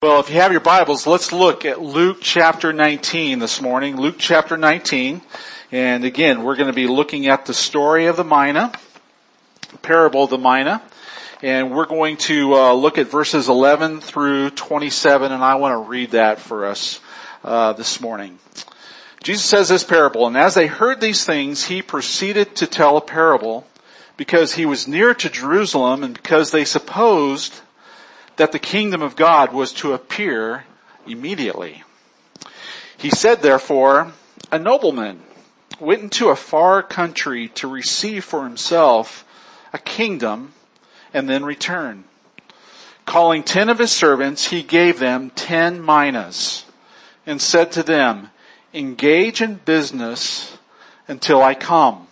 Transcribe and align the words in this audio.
Well, 0.00 0.20
if 0.20 0.30
you 0.30 0.36
have 0.36 0.52
your 0.52 0.60
Bibles, 0.60 1.08
let's 1.08 1.32
look 1.32 1.64
at 1.64 1.82
Luke 1.82 2.18
chapter 2.20 2.72
19 2.72 3.40
this 3.40 3.60
morning. 3.60 3.96
Luke 3.96 4.14
chapter 4.16 4.56
19. 4.56 5.20
And 5.72 6.04
again, 6.04 6.44
we're 6.44 6.54
going 6.54 6.68
to 6.68 6.72
be 6.72 6.86
looking 6.86 7.26
at 7.26 7.46
the 7.46 7.52
story 7.52 8.06
of 8.06 8.16
the 8.16 8.22
mina, 8.22 8.70
parable 9.82 10.22
of 10.22 10.30
the 10.30 10.38
mina. 10.38 10.82
And 11.42 11.72
we're 11.72 11.86
going 11.86 12.16
to 12.18 12.54
uh, 12.54 12.72
look 12.74 12.96
at 12.96 13.08
verses 13.08 13.48
11 13.48 14.00
through 14.00 14.50
27, 14.50 15.32
and 15.32 15.42
I 15.42 15.56
want 15.56 15.72
to 15.72 15.90
read 15.90 16.12
that 16.12 16.38
for 16.38 16.66
us 16.66 17.00
uh, 17.42 17.72
this 17.72 18.00
morning. 18.00 18.38
Jesus 19.24 19.46
says 19.46 19.68
this 19.68 19.82
parable, 19.82 20.28
and 20.28 20.36
as 20.36 20.54
they 20.54 20.68
heard 20.68 21.00
these 21.00 21.24
things, 21.24 21.64
he 21.64 21.82
proceeded 21.82 22.54
to 22.54 22.68
tell 22.68 22.96
a 22.98 23.00
parable 23.00 23.66
because 24.16 24.54
he 24.54 24.64
was 24.64 24.86
near 24.86 25.12
to 25.14 25.28
Jerusalem 25.28 26.04
and 26.04 26.14
because 26.14 26.52
they 26.52 26.64
supposed 26.64 27.62
that 28.38 28.52
the 28.52 28.58
kingdom 28.58 29.02
of 29.02 29.16
God 29.16 29.52
was 29.52 29.72
to 29.74 29.92
appear 29.92 30.64
immediately. 31.06 31.82
He 32.96 33.10
said 33.10 33.42
therefore, 33.42 34.12
a 34.50 34.58
nobleman 34.58 35.22
went 35.78 36.02
into 36.02 36.30
a 36.30 36.36
far 36.36 36.82
country 36.82 37.48
to 37.48 37.68
receive 37.68 38.24
for 38.24 38.44
himself 38.44 39.24
a 39.72 39.78
kingdom 39.78 40.52
and 41.12 41.28
then 41.28 41.44
return. 41.44 42.04
Calling 43.04 43.42
ten 43.42 43.68
of 43.68 43.78
his 43.78 43.92
servants, 43.92 44.48
he 44.48 44.62
gave 44.62 44.98
them 44.98 45.30
ten 45.30 45.84
minas 45.84 46.64
and 47.26 47.42
said 47.42 47.72
to 47.72 47.82
them, 47.82 48.30
engage 48.72 49.40
in 49.40 49.54
business 49.56 50.56
until 51.06 51.42
I 51.42 51.54
come. 51.54 52.06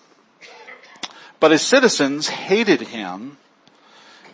But 1.39 1.51
his 1.51 1.63
citizens 1.63 2.29
hated 2.29 2.81
him 2.81 3.37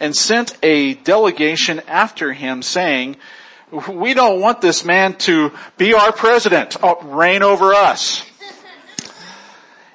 and 0.02 0.16
sent 0.16 0.58
a 0.64 0.94
delegation 0.94 1.80
after 1.86 2.32
him 2.32 2.60
saying, 2.60 3.16
we 3.88 4.14
don't 4.14 4.40
want 4.40 4.60
this 4.60 4.84
man 4.84 5.14
to 5.14 5.52
be 5.78 5.94
our 5.94 6.12
president, 6.12 6.76
oh, 6.82 7.00
reign 7.02 7.44
over 7.44 7.72
us. 7.72 8.26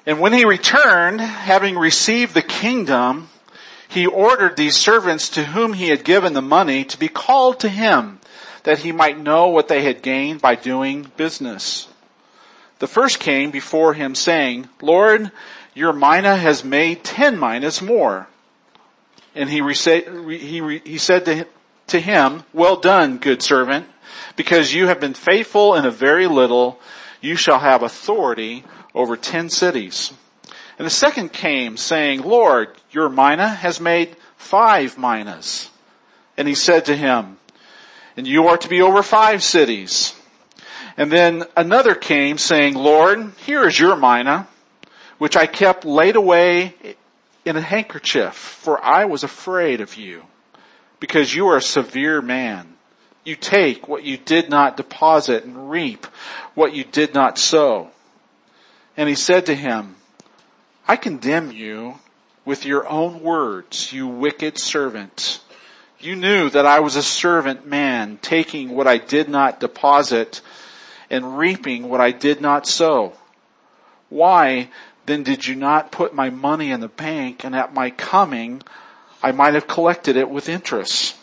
And 0.06 0.18
when 0.18 0.32
he 0.32 0.46
returned, 0.46 1.20
having 1.20 1.76
received 1.76 2.32
the 2.32 2.40
kingdom, 2.40 3.28
he 3.86 4.06
ordered 4.06 4.56
these 4.56 4.76
servants 4.76 5.28
to 5.30 5.44
whom 5.44 5.74
he 5.74 5.90
had 5.90 6.04
given 6.04 6.32
the 6.32 6.40
money 6.40 6.84
to 6.86 6.98
be 6.98 7.08
called 7.08 7.60
to 7.60 7.68
him 7.68 8.18
that 8.62 8.78
he 8.78 8.92
might 8.92 9.20
know 9.20 9.48
what 9.48 9.68
they 9.68 9.82
had 9.82 10.00
gained 10.00 10.40
by 10.40 10.54
doing 10.54 11.12
business. 11.18 11.86
The 12.78 12.86
first 12.86 13.20
came 13.20 13.50
before 13.50 13.92
him 13.92 14.14
saying, 14.14 14.70
Lord, 14.80 15.30
your 15.74 15.92
mina 15.92 16.34
has 16.34 16.64
made 16.64 17.04
ten 17.04 17.38
minas 17.38 17.82
more. 17.82 18.26
And 19.38 19.48
he, 19.48 19.62
he, 19.62 20.78
he 20.84 20.98
said 20.98 21.24
to, 21.26 21.46
to 21.86 22.00
him, 22.00 22.42
well 22.52 22.74
done, 22.74 23.18
good 23.18 23.40
servant, 23.40 23.86
because 24.34 24.74
you 24.74 24.88
have 24.88 24.98
been 24.98 25.14
faithful 25.14 25.76
in 25.76 25.84
a 25.84 25.92
very 25.92 26.26
little, 26.26 26.80
you 27.20 27.36
shall 27.36 27.60
have 27.60 27.84
authority 27.84 28.64
over 28.96 29.16
ten 29.16 29.48
cities. 29.48 30.12
And 30.76 30.84
the 30.84 30.90
second 30.90 31.32
came 31.32 31.76
saying, 31.76 32.22
Lord, 32.22 32.70
your 32.90 33.08
mina 33.08 33.48
has 33.48 33.80
made 33.80 34.16
five 34.36 34.98
minas. 34.98 35.70
And 36.36 36.48
he 36.48 36.56
said 36.56 36.86
to 36.86 36.96
him, 36.96 37.38
and 38.16 38.26
you 38.26 38.48
are 38.48 38.58
to 38.58 38.68
be 38.68 38.82
over 38.82 39.04
five 39.04 39.44
cities. 39.44 40.16
And 40.96 41.12
then 41.12 41.44
another 41.56 41.94
came 41.94 42.38
saying, 42.38 42.74
Lord, 42.74 43.30
here 43.46 43.68
is 43.68 43.78
your 43.78 43.94
mina, 43.94 44.48
which 45.18 45.36
I 45.36 45.46
kept 45.46 45.84
laid 45.84 46.16
away 46.16 46.74
in 47.48 47.56
a 47.56 47.62
handkerchief, 47.62 48.34
for 48.34 48.78
I 48.84 49.06
was 49.06 49.24
afraid 49.24 49.80
of 49.80 49.96
you, 49.96 50.22
because 51.00 51.34
you 51.34 51.48
are 51.48 51.56
a 51.56 51.62
severe 51.62 52.20
man. 52.20 52.74
You 53.24 53.36
take 53.36 53.88
what 53.88 54.04
you 54.04 54.18
did 54.18 54.50
not 54.50 54.76
deposit 54.76 55.44
and 55.44 55.70
reap 55.70 56.06
what 56.54 56.74
you 56.74 56.84
did 56.84 57.14
not 57.14 57.38
sow. 57.38 57.90
And 58.98 59.08
he 59.08 59.14
said 59.14 59.46
to 59.46 59.54
him, 59.54 59.96
I 60.86 60.96
condemn 60.96 61.50
you 61.50 61.94
with 62.44 62.66
your 62.66 62.86
own 62.86 63.22
words, 63.22 63.94
you 63.94 64.06
wicked 64.06 64.58
servant. 64.58 65.40
You 65.98 66.16
knew 66.16 66.50
that 66.50 66.66
I 66.66 66.80
was 66.80 66.96
a 66.96 67.02
servant 67.02 67.66
man, 67.66 68.18
taking 68.20 68.76
what 68.76 68.86
I 68.86 68.98
did 68.98 69.30
not 69.30 69.58
deposit 69.58 70.42
and 71.08 71.38
reaping 71.38 71.88
what 71.88 72.02
I 72.02 72.10
did 72.10 72.42
not 72.42 72.66
sow. 72.66 73.14
Why 74.10 74.68
then 75.08 75.22
did 75.22 75.46
you 75.46 75.54
not 75.54 75.90
put 75.90 76.14
my 76.14 76.30
money 76.30 76.70
in 76.70 76.80
the 76.80 76.88
bank 76.88 77.44
and 77.44 77.56
at 77.56 77.74
my 77.74 77.90
coming 77.90 78.62
I 79.22 79.32
might 79.32 79.54
have 79.54 79.66
collected 79.66 80.16
it 80.16 80.30
with 80.30 80.48
interest? 80.48 81.16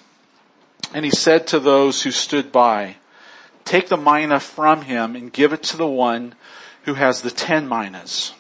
And 0.93 1.05
he 1.05 1.11
said 1.11 1.47
to 1.47 1.59
those 1.59 2.01
who 2.01 2.11
stood 2.11 2.51
by, 2.51 2.95
take 3.63 3.87
the 3.87 3.97
mina 3.97 4.39
from 4.39 4.81
him 4.81 5.15
and 5.15 5.31
give 5.31 5.53
it 5.53 5.63
to 5.63 5.77
the 5.77 5.87
one 5.87 6.35
who 6.83 6.95
has 6.95 7.21
the 7.21 7.31
ten 7.31 7.67
minas. 7.67 8.33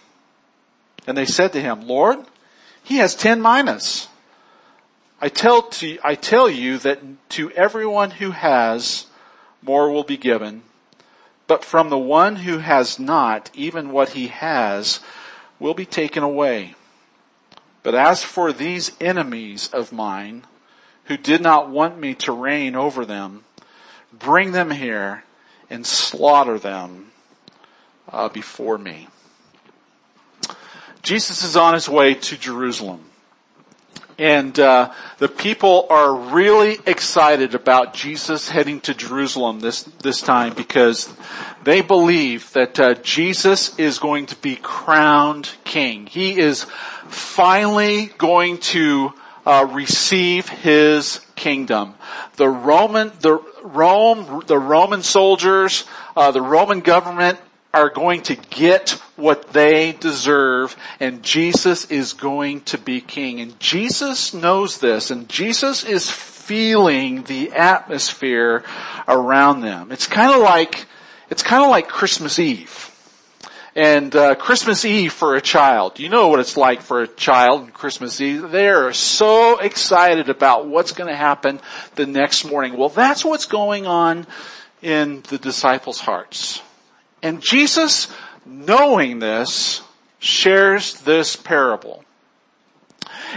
And 1.07 1.17
they 1.17 1.25
said 1.25 1.53
to 1.53 1.61
him, 1.61 1.81
Lord, 1.87 2.19
he 2.83 2.97
has 2.97 3.15
ten 3.15 3.41
minas. 3.41 4.07
I 5.21 5.29
tell 5.29 5.63
to, 5.63 5.97
I 6.03 6.15
tell 6.15 6.49
you 6.49 6.77
that 6.79 6.99
to 7.29 7.51
everyone 7.51 8.11
who 8.11 8.31
has, 8.31 9.05
more 9.61 9.91
will 9.91 10.03
be 10.03 10.17
given, 10.17 10.63
but 11.47 11.63
from 11.63 11.89
the 11.89 11.97
one 11.97 12.37
who 12.37 12.57
has 12.57 12.99
not, 12.99 13.49
even 13.53 13.91
what 13.91 14.09
he 14.09 14.27
has 14.27 14.99
will 15.59 15.73
be 15.73 15.85
taken 15.85 16.23
away. 16.23 16.75
But 17.83 17.95
as 17.95 18.23
for 18.23 18.51
these 18.51 18.91
enemies 18.99 19.69
of 19.71 19.91
mine, 19.91 20.43
who 21.05 21.17
did 21.17 21.41
not 21.41 21.69
want 21.69 21.99
me 21.99 22.15
to 22.15 22.31
reign 22.31 22.75
over 22.75 23.05
them, 23.05 23.43
bring 24.11 24.51
them 24.51 24.71
here 24.71 25.23
and 25.69 25.85
slaughter 25.85 26.57
them 26.57 27.11
uh, 28.09 28.29
before 28.29 28.77
me. 28.77 29.07
Jesus 31.03 31.43
is 31.43 31.55
on 31.55 31.75
his 31.75 31.87
way 31.87 32.15
to 32.15 32.37
Jerusalem. 32.37 33.03
And 34.17 34.57
uh, 34.59 34.93
the 35.17 35.27
people 35.27 35.87
are 35.89 36.15
really 36.15 36.77
excited 36.85 37.53
about 37.53 37.93
Jesus 37.93 38.47
heading 38.47 38.79
to 38.81 38.93
Jerusalem 38.93 39.59
this 39.59 39.83
this 40.01 40.21
time 40.21 40.53
because 40.53 41.13
they 41.63 41.81
believe 41.81 42.51
that 42.53 42.79
uh, 42.79 42.93
Jesus 42.95 43.77
is 43.77 43.99
going 43.99 44.27
to 44.27 44.35
be 44.37 44.55
crowned 44.55 45.51
king. 45.65 46.05
He 46.05 46.39
is 46.39 46.65
finally 47.07 48.05
going 48.17 48.59
to 48.59 49.13
uh, 49.45 49.67
receive 49.69 50.47
his 50.47 51.19
kingdom. 51.35 51.95
The 52.37 52.49
Roman, 52.49 53.11
the 53.19 53.39
Rome, 53.63 54.43
the 54.47 54.57
Roman 54.57 55.03
soldiers, 55.03 55.83
uh, 56.15 56.31
the 56.31 56.41
Roman 56.41 56.79
government 56.79 57.37
are 57.73 57.89
going 57.89 58.21
to 58.23 58.35
get 58.35 59.01
what 59.15 59.53
they 59.53 59.93
deserve 59.93 60.75
and 60.99 61.23
Jesus 61.23 61.85
is 61.85 62.13
going 62.13 62.61
to 62.61 62.77
be 62.77 63.01
king. 63.01 63.39
And 63.39 63.59
Jesus 63.59 64.33
knows 64.33 64.79
this 64.79 65.11
and 65.11 65.29
Jesus 65.29 65.83
is 65.83 66.09
feeling 66.09 67.23
the 67.23 67.51
atmosphere 67.53 68.63
around 69.07 69.61
them. 69.61 69.91
It's 69.91 70.07
kind 70.07 70.33
of 70.33 70.41
like, 70.41 70.85
it's 71.29 71.43
kind 71.43 71.63
of 71.63 71.69
like 71.69 71.87
Christmas 71.87 72.39
Eve. 72.39 72.91
And 73.77 74.15
uh, 74.15 74.35
Christmas 74.35 74.85
Eve 74.85 75.11
for 75.11 75.35
a 75.35 75.41
child, 75.41 75.99
you 75.99 76.07
know 76.07 76.29
what 76.29 76.39
it's 76.39 76.55
like 76.55 76.81
for 76.81 77.01
a 77.01 77.07
child 77.07 77.61
on 77.61 77.71
Christmas 77.71 78.21
Eve. 78.21 78.49
They 78.49 78.69
are 78.69 78.93
so 78.93 79.59
excited 79.59 80.29
about 80.29 80.65
what's 80.67 80.93
going 80.93 81.09
to 81.09 81.15
happen 81.15 81.59
the 81.95 82.05
next 82.05 82.45
morning. 82.45 82.77
Well, 82.77 82.87
that's 82.87 83.25
what's 83.25 83.47
going 83.47 83.85
on 83.85 84.27
in 84.81 85.23
the 85.23 85.37
disciples' 85.37 85.99
hearts. 85.99 86.61
And 87.21 87.41
Jesus, 87.41 88.07
knowing 88.45 89.19
this, 89.19 89.81
shares 90.19 91.01
this 91.01 91.35
parable. 91.35 92.03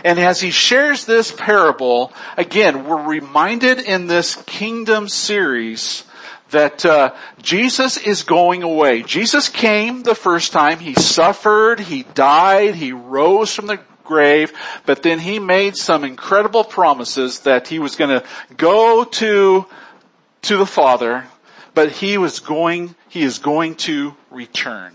And 0.05 0.19
as 0.19 0.41
he 0.41 0.51
shares 0.51 1.05
this 1.05 1.33
parable, 1.33 2.13
again, 2.37 2.87
we're 2.87 3.03
reminded 3.03 3.81
in 3.81 4.07
this 4.07 4.37
kingdom 4.47 5.09
series 5.09 6.05
that 6.51 6.85
uh, 6.87 7.15
Jesus 7.43 7.97
is 7.97 8.23
going 8.23 8.63
away. 8.63 9.03
Jesus 9.03 9.49
came 9.49 10.03
the 10.03 10.15
first 10.15 10.53
time. 10.53 10.79
He 10.79 10.95
suffered. 10.95 11.81
He 11.81 12.05
died. 12.05 12.75
He 12.75 12.93
rose 12.93 13.53
from 13.53 13.67
the 13.67 13.81
grave. 14.05 14.53
But 14.87 15.03
then 15.03 15.19
he 15.19 15.39
made 15.39 15.77
some 15.77 16.05
incredible 16.05 16.65
promises 16.65 17.41
that 17.41 17.69
he 17.69 17.79
was 17.79 17.97
going 17.97 18.21
to 18.21 18.27
go 18.57 19.05
to 19.05 19.67
to 20.43 20.57
the 20.57 20.67
Father 20.67 21.27
but 21.79 21.93
he 21.93 22.19
was 22.19 22.41
going, 22.41 22.93
he 23.09 23.23
is 23.23 23.39
going 23.39 23.77
to 23.77 24.13
return. 24.33 24.93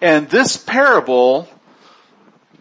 And 0.00 0.30
this 0.30 0.56
parable 0.56 1.48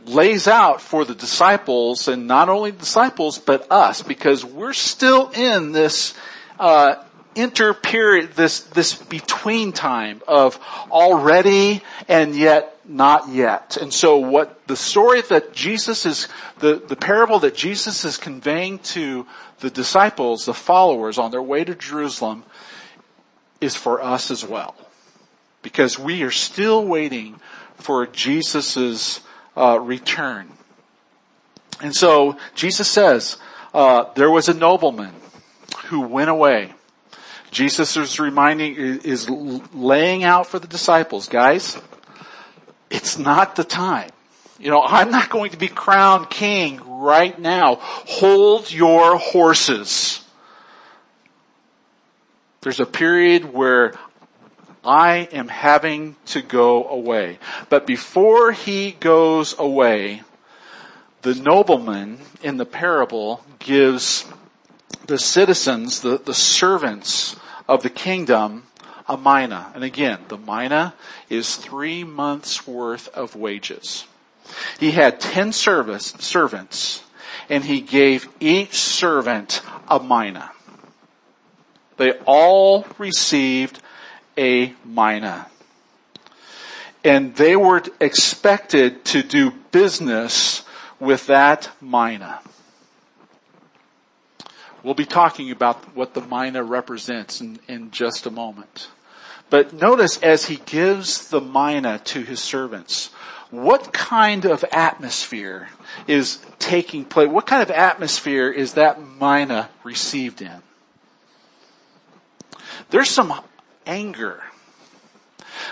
lays 0.05 0.47
out 0.47 0.81
for 0.81 1.05
the 1.05 1.13
disciples 1.13 2.07
and 2.07 2.25
not 2.25 2.49
only 2.49 2.71
disciples 2.71 3.37
but 3.37 3.71
us 3.71 4.01
because 4.01 4.43
we're 4.43 4.73
still 4.73 5.29
in 5.29 5.71
this 5.71 6.15
uh, 6.59 6.95
inter 7.35 7.75
period 7.75 8.31
this 8.31 8.61
this 8.61 8.95
between 8.95 9.71
time 9.71 10.23
of 10.27 10.59
already 10.89 11.83
and 12.07 12.35
yet 12.35 12.75
not 12.89 13.29
yet. 13.29 13.77
And 13.77 13.93
so 13.93 14.17
what 14.17 14.65
the 14.65 14.75
story 14.75 15.21
that 15.21 15.53
Jesus 15.53 16.07
is, 16.07 16.27
the, 16.57 16.81
the 16.87 16.95
parable 16.95 17.37
that 17.39 17.53
Jesus 17.53 18.03
is 18.03 18.17
conveying 18.17 18.79
to 18.79 19.27
the 19.59 19.69
disciples, 19.69 20.45
the 20.45 20.55
followers 20.55 21.19
on 21.19 21.29
their 21.29 21.43
way 21.43 21.63
to 21.63 21.75
Jerusalem 21.75 22.43
is 23.61 23.75
for 23.75 24.01
us 24.01 24.31
as 24.31 24.45
well. 24.45 24.75
Because 25.61 25.99
we 25.99 26.23
are 26.23 26.31
still 26.31 26.85
waiting 26.85 27.39
for 27.75 28.05
Jesus' 28.07 29.19
uh, 29.57 29.79
return. 29.79 30.49
And 31.81 31.95
so 31.95 32.37
Jesus 32.55 32.87
says, 32.89 33.37
uh, 33.73 34.05
there 34.15 34.29
was 34.29 34.49
a 34.49 34.53
nobleman 34.53 35.13
who 35.85 36.01
went 36.01 36.29
away. 36.29 36.73
Jesus 37.51 37.97
is 37.97 38.19
reminding, 38.19 38.75
is 38.75 39.29
laying 39.29 40.23
out 40.23 40.47
for 40.47 40.59
the 40.59 40.67
disciples, 40.67 41.27
guys, 41.27 41.77
it's 42.89 43.17
not 43.17 43.55
the 43.55 43.63
time. 43.63 44.09
You 44.59 44.69
know, 44.69 44.81
I'm 44.83 45.09
not 45.09 45.29
going 45.29 45.51
to 45.51 45.57
be 45.57 45.67
crowned 45.67 46.29
king 46.29 46.81
right 46.85 47.37
now. 47.39 47.75
Hold 47.79 48.71
your 48.71 49.17
horses. 49.17 50.23
There's 52.61 52.79
a 52.79 52.85
period 52.85 53.53
where 53.53 53.93
I 54.83 55.29
am 55.31 55.47
having 55.47 56.15
to 56.27 56.41
go 56.41 56.87
away. 56.87 57.39
But 57.69 57.87
before 57.87 58.51
he 58.51 58.91
goes 58.91 59.57
away, 59.57 60.23
the 61.21 61.35
nobleman 61.35 62.19
in 62.41 62.57
the 62.57 62.65
parable 62.65 63.43
gives 63.59 64.25
the 65.07 65.19
citizens, 65.19 66.01
the, 66.01 66.17
the 66.17 66.33
servants 66.33 67.35
of 67.67 67.83
the 67.83 67.89
kingdom, 67.89 68.63
a 69.07 69.17
mina. 69.17 69.71
And 69.73 69.83
again, 69.83 70.19
the 70.27 70.37
mina 70.37 70.93
is 71.29 71.55
three 71.55 72.03
months 72.03 72.67
worth 72.67 73.07
of 73.09 73.35
wages. 73.35 74.05
He 74.79 74.91
had 74.91 75.19
ten 75.19 75.51
service, 75.51 76.13
servants 76.19 77.03
and 77.49 77.63
he 77.63 77.81
gave 77.81 78.29
each 78.39 78.75
servant 78.75 79.61
a 79.87 79.99
mina. 79.99 80.51
They 81.99 82.13
all 82.25 82.87
received 82.97 83.81
a 84.37 84.73
mina. 84.85 85.47
And 87.03 87.35
they 87.35 87.57
were 87.57 87.83
expected 87.99 89.03
to 89.05 89.21
do 89.21 89.51
business 89.71 90.63
with 90.97 91.27
that 91.27 91.69
mina. 91.81 92.39
We'll 94.81 94.93
be 94.93 95.05
talking 95.05 95.51
about 95.51 95.93
what 95.93 96.13
the 96.13 96.21
mina 96.21 96.63
represents 96.63 97.41
in, 97.41 97.59
in 97.67 97.91
just 97.91 98.25
a 98.25 98.31
moment. 98.31 98.87
But 99.49 99.73
notice 99.73 100.17
as 100.23 100.45
he 100.45 100.55
gives 100.55 101.27
the 101.27 101.41
mina 101.41 101.99
to 102.05 102.21
his 102.21 102.39
servants, 102.39 103.07
what 103.51 103.91
kind 103.91 104.45
of 104.45 104.63
atmosphere 104.71 105.67
is 106.07 106.39
taking 106.59 107.03
place? 107.03 107.27
What 107.27 107.45
kind 107.45 107.61
of 107.61 107.69
atmosphere 107.71 108.49
is 108.49 108.75
that 108.75 109.01
mina 109.19 109.69
received 109.83 110.41
in? 110.41 110.61
There's 112.89 113.09
some 113.09 113.33
anger. 113.85 114.41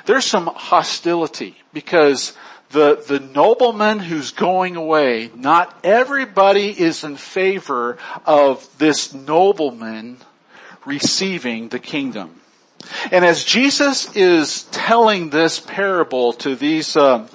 There's 0.05 0.25
some 0.25 0.47
hostility 0.47 1.55
because 1.73 2.33
the, 2.69 3.03
the 3.07 3.19
nobleman 3.19 3.99
who's 3.99 4.31
going 4.31 4.75
away, 4.75 5.31
not 5.35 5.77
everybody 5.83 6.69
is 6.69 7.03
in 7.03 7.15
favor 7.15 7.97
of 8.25 8.67
this 8.77 9.13
nobleman 9.13 10.17
receiving 10.85 11.69
the 11.69 11.79
kingdom. 11.79 12.41
And 13.11 13.25
as 13.25 13.43
Jesus 13.43 14.15
is 14.15 14.63
telling 14.63 15.29
this 15.29 15.59
parable 15.59 16.33
to 16.33 16.55
these, 16.55 16.95
uh, 16.95 17.27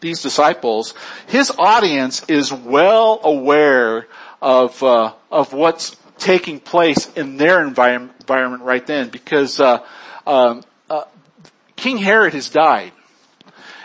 these 0.00 0.22
disciples, 0.22 0.94
his 1.26 1.52
audience 1.58 2.24
is 2.28 2.52
well 2.52 3.20
aware 3.22 4.06
of, 4.42 4.82
uh, 4.82 5.12
of 5.30 5.52
what's 5.52 5.96
taking 6.18 6.60
place 6.60 7.12
in 7.14 7.36
their 7.36 7.64
environment, 7.64 8.62
right 8.62 8.86
then 8.86 9.08
because, 9.08 9.60
uh, 9.60 9.84
um, 10.26 10.62
uh, 10.88 11.04
King 11.76 11.98
Herod 11.98 12.34
has 12.34 12.48
died. 12.48 12.92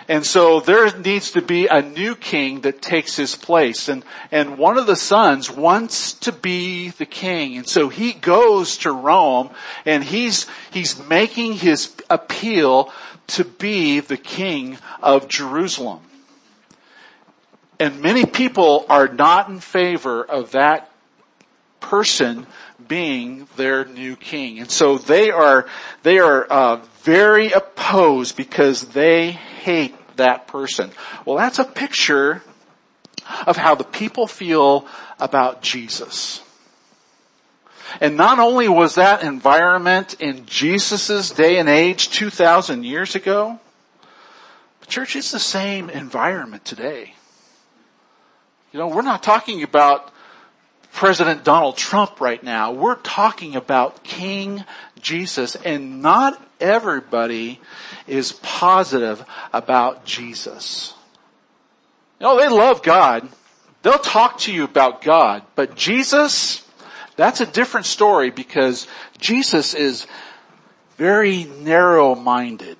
And 0.09 0.25
so 0.25 0.59
there 0.59 0.97
needs 0.97 1.31
to 1.33 1.41
be 1.41 1.67
a 1.67 1.83
new 1.83 2.15
king 2.15 2.61
that 2.61 2.81
takes 2.81 3.15
his 3.15 3.35
place. 3.35 3.89
And, 3.89 4.03
and 4.31 4.57
one 4.57 4.79
of 4.79 4.87
the 4.87 4.95
sons 4.95 5.51
wants 5.51 6.13
to 6.13 6.31
be 6.31 6.89
the 6.89 7.05
king. 7.05 7.57
And 7.57 7.69
so 7.69 7.89
he 7.89 8.13
goes 8.13 8.77
to 8.77 8.91
Rome 8.91 9.51
and 9.85 10.03
he's, 10.03 10.47
he's 10.71 10.97
making 11.07 11.53
his 11.53 11.95
appeal 12.09 12.91
to 13.27 13.45
be 13.45 13.99
the 13.99 14.17
king 14.17 14.79
of 15.03 15.27
Jerusalem. 15.27 15.99
And 17.79 18.01
many 18.01 18.25
people 18.25 18.87
are 18.89 19.07
not 19.07 19.47
in 19.49 19.59
favor 19.59 20.23
of 20.23 20.51
that 20.51 20.88
person 21.79 22.47
being 22.87 23.47
their 23.55 23.85
new 23.85 24.15
king. 24.15 24.59
And 24.59 24.69
so 24.69 24.97
they 24.97 25.31
are, 25.31 25.67
they 26.03 26.19
are, 26.19 26.43
uh, 26.45 26.81
very 27.03 27.51
opposed 27.51 28.35
because 28.35 28.81
they 28.89 29.31
hate 29.31 29.95
that 30.17 30.47
person. 30.47 30.91
Well, 31.25 31.37
that's 31.37 31.59
a 31.59 31.65
picture 31.65 32.43
of 33.47 33.57
how 33.57 33.75
the 33.75 33.83
people 33.83 34.27
feel 34.27 34.87
about 35.19 35.61
Jesus. 35.61 36.41
And 38.01 38.17
not 38.17 38.39
only 38.39 38.67
was 38.67 38.95
that 38.95 39.23
environment 39.23 40.15
in 40.19 40.45
Jesus' 40.45 41.31
day 41.31 41.57
and 41.57 41.67
age 41.67 42.09
2,000 42.09 42.83
years 42.83 43.15
ago, 43.15 43.59
but 44.79 44.89
church, 44.89 45.15
is 45.15 45.31
the 45.31 45.39
same 45.39 45.89
environment 45.89 46.65
today. 46.65 47.15
You 48.71 48.79
know, 48.79 48.87
we're 48.87 49.01
not 49.01 49.23
talking 49.23 49.63
about 49.63 50.11
President 50.91 51.43
Donald 51.43 51.77
Trump 51.77 52.19
right 52.19 52.41
now. 52.43 52.71
We're 52.71 52.95
talking 52.95 53.55
about 53.55 54.03
King 54.03 54.65
Jesus 55.01 55.55
and 55.55 56.01
not 56.01 56.41
everybody 56.59 57.59
is 58.07 58.31
positive 58.31 59.23
about 59.53 60.05
Jesus. 60.05 60.93
You 62.19 62.25
know, 62.25 62.37
they 62.37 62.49
love 62.49 62.83
God. 62.83 63.29
They'll 63.81 63.97
talk 63.97 64.39
to 64.39 64.51
you 64.51 64.65
about 64.65 65.01
God, 65.01 65.43
but 65.55 65.75
Jesus, 65.75 66.67
that's 67.15 67.39
a 67.39 67.45
different 67.45 67.85
story 67.85 68.29
because 68.29 68.87
Jesus 69.17 69.73
is 69.73 70.05
very 70.97 71.45
narrow-minded. 71.45 72.77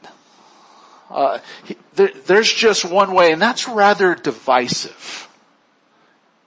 Uh, 1.10 1.40
he, 1.64 1.78
there, 1.96 2.12
there's 2.26 2.52
just 2.52 2.84
one 2.84 3.14
way 3.14 3.32
and 3.32 3.42
that's 3.42 3.68
rather 3.68 4.14
divisive. 4.14 5.30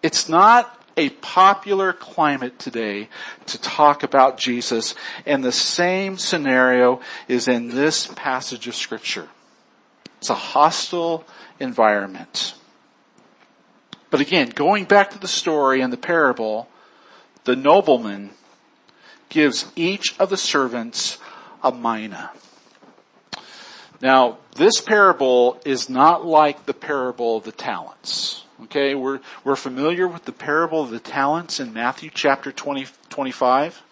It's 0.03 0.29
not 0.29 0.81
a 0.96 1.10
popular 1.10 1.92
climate 1.92 2.58
today 2.58 3.08
to 3.46 3.60
talk 3.60 4.02
about 4.02 4.38
Jesus 4.38 4.94
and 5.26 5.42
the 5.42 5.52
same 5.52 6.18
scenario 6.18 7.00
is 7.28 7.49
in 7.49 7.68
this 7.68 8.06
passage 8.06 8.66
of 8.66 8.75
scripture. 8.75 9.28
It's 10.18 10.30
a 10.30 10.34
hostile 10.34 11.25
environment. 11.58 12.54
But 14.11 14.20
again, 14.20 14.50
going 14.50 14.84
back 14.84 15.11
to 15.11 15.18
the 15.18 15.28
story 15.28 15.80
and 15.80 15.92
the 15.92 15.96
parable, 15.96 16.68
the 17.44 17.56
nobleman 17.56 18.30
gives 19.30 19.72
each 19.75 20.14
of 20.20 20.28
the 20.28 20.37
servants 20.37 21.18
a 21.62 21.72
mina. 21.72 22.30
Now, 24.02 24.38
this 24.56 24.80
parable 24.80 25.61
is 25.64 25.88
not 25.88 26.26
like 26.26 26.66
the 26.66 26.75
parable 26.75 27.37
of 27.38 27.44
the 27.44 27.52
talents. 27.52 28.44
Okay, 28.64 28.95
we're, 28.95 29.19
we're 29.42 29.57
familiar 29.57 30.07
with 30.07 30.25
the 30.25 30.33
parable 30.33 30.83
of 30.83 30.90
the 30.90 31.00
talents 31.00 31.59
in 31.59 31.73
Matthew 31.73 32.11
chapter 32.14 32.52
20, 32.52 32.87
25. 33.09 33.83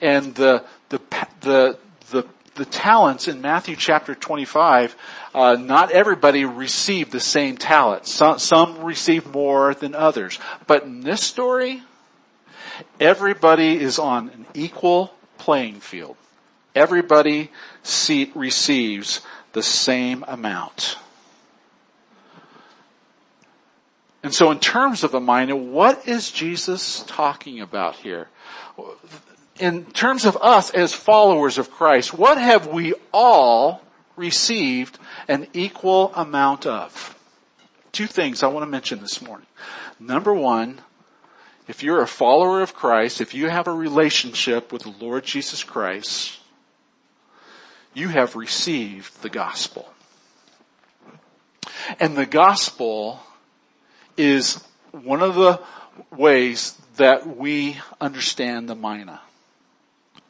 And 0.00 0.34
the, 0.34 0.64
the, 0.88 1.00
the, 1.42 1.78
the, 2.10 2.26
the 2.56 2.64
talents 2.64 3.28
in 3.28 3.40
Matthew 3.40 3.76
chapter 3.76 4.16
25, 4.16 4.96
uh, 5.32 5.56
not 5.60 5.92
everybody 5.92 6.44
received 6.44 7.12
the 7.12 7.20
same 7.20 7.56
talent. 7.56 8.06
Some, 8.08 8.40
some 8.40 8.82
received 8.82 9.28
more 9.28 9.74
than 9.74 9.94
others. 9.94 10.40
But 10.66 10.82
in 10.82 11.02
this 11.02 11.22
story, 11.22 11.82
everybody 12.98 13.80
is 13.80 14.00
on 14.00 14.30
an 14.30 14.46
equal 14.54 15.14
playing 15.38 15.78
field. 15.80 16.16
Everybody 16.74 17.52
see, 17.84 18.32
receives 18.34 19.20
the 19.52 19.62
same 19.62 20.24
amount. 20.26 20.96
And 24.22 24.34
so 24.34 24.50
in 24.50 24.58
terms 24.58 25.02
of 25.02 25.12
the 25.12 25.20
mina, 25.20 25.56
what 25.56 26.06
is 26.06 26.30
Jesus 26.30 27.04
talking 27.06 27.60
about 27.60 27.96
here? 27.96 28.28
In 29.58 29.86
terms 29.86 30.24
of 30.24 30.36
us 30.40 30.70
as 30.70 30.92
followers 30.92 31.58
of 31.58 31.70
Christ, 31.70 32.12
what 32.12 32.38
have 32.38 32.66
we 32.66 32.94
all 33.12 33.82
received 34.16 34.98
an 35.28 35.46
equal 35.54 36.12
amount 36.14 36.66
of? 36.66 37.16
Two 37.92 38.06
things 38.06 38.42
I 38.42 38.48
want 38.48 38.64
to 38.64 38.70
mention 38.70 39.00
this 39.00 39.22
morning. 39.22 39.46
Number 39.98 40.34
one, 40.34 40.80
if 41.66 41.82
you're 41.82 42.02
a 42.02 42.06
follower 42.06 42.62
of 42.62 42.74
Christ, 42.74 43.20
if 43.20 43.34
you 43.34 43.48
have 43.48 43.68
a 43.68 43.72
relationship 43.72 44.72
with 44.72 44.82
the 44.82 44.94
Lord 45.00 45.24
Jesus 45.24 45.64
Christ, 45.64 46.38
you 47.94 48.08
have 48.08 48.36
received 48.36 49.22
the 49.22 49.30
gospel. 49.30 49.92
And 51.98 52.16
the 52.16 52.26
gospel 52.26 53.20
is 54.16 54.62
one 54.92 55.22
of 55.22 55.34
the 55.34 55.60
ways 56.10 56.76
that 56.96 57.36
we 57.36 57.78
understand 58.00 58.68
the 58.68 58.74
mina. 58.74 59.20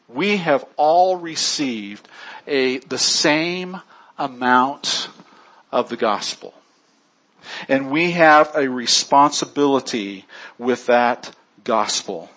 We 0.09 0.39
have 0.39 0.65
all 0.77 1.17
received 1.17 2.09
a, 2.47 2.79
the 2.79 2.99
same 2.99 3.81
amount 4.19 5.09
of 5.73 5.89
the 5.89 5.97
gospel. 5.97 6.55
And 7.69 7.91
we 7.91 8.13
have 8.13 8.53
a 8.55 8.69
responsibility 8.69 10.27
with 10.59 10.87
that 10.87 11.35
gospel. 11.65 12.29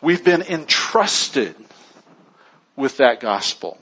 We've 0.00 0.24
been 0.24 0.42
entrusted 0.42 1.56
with 2.76 2.98
that 2.98 3.20
gospel. 3.20 3.78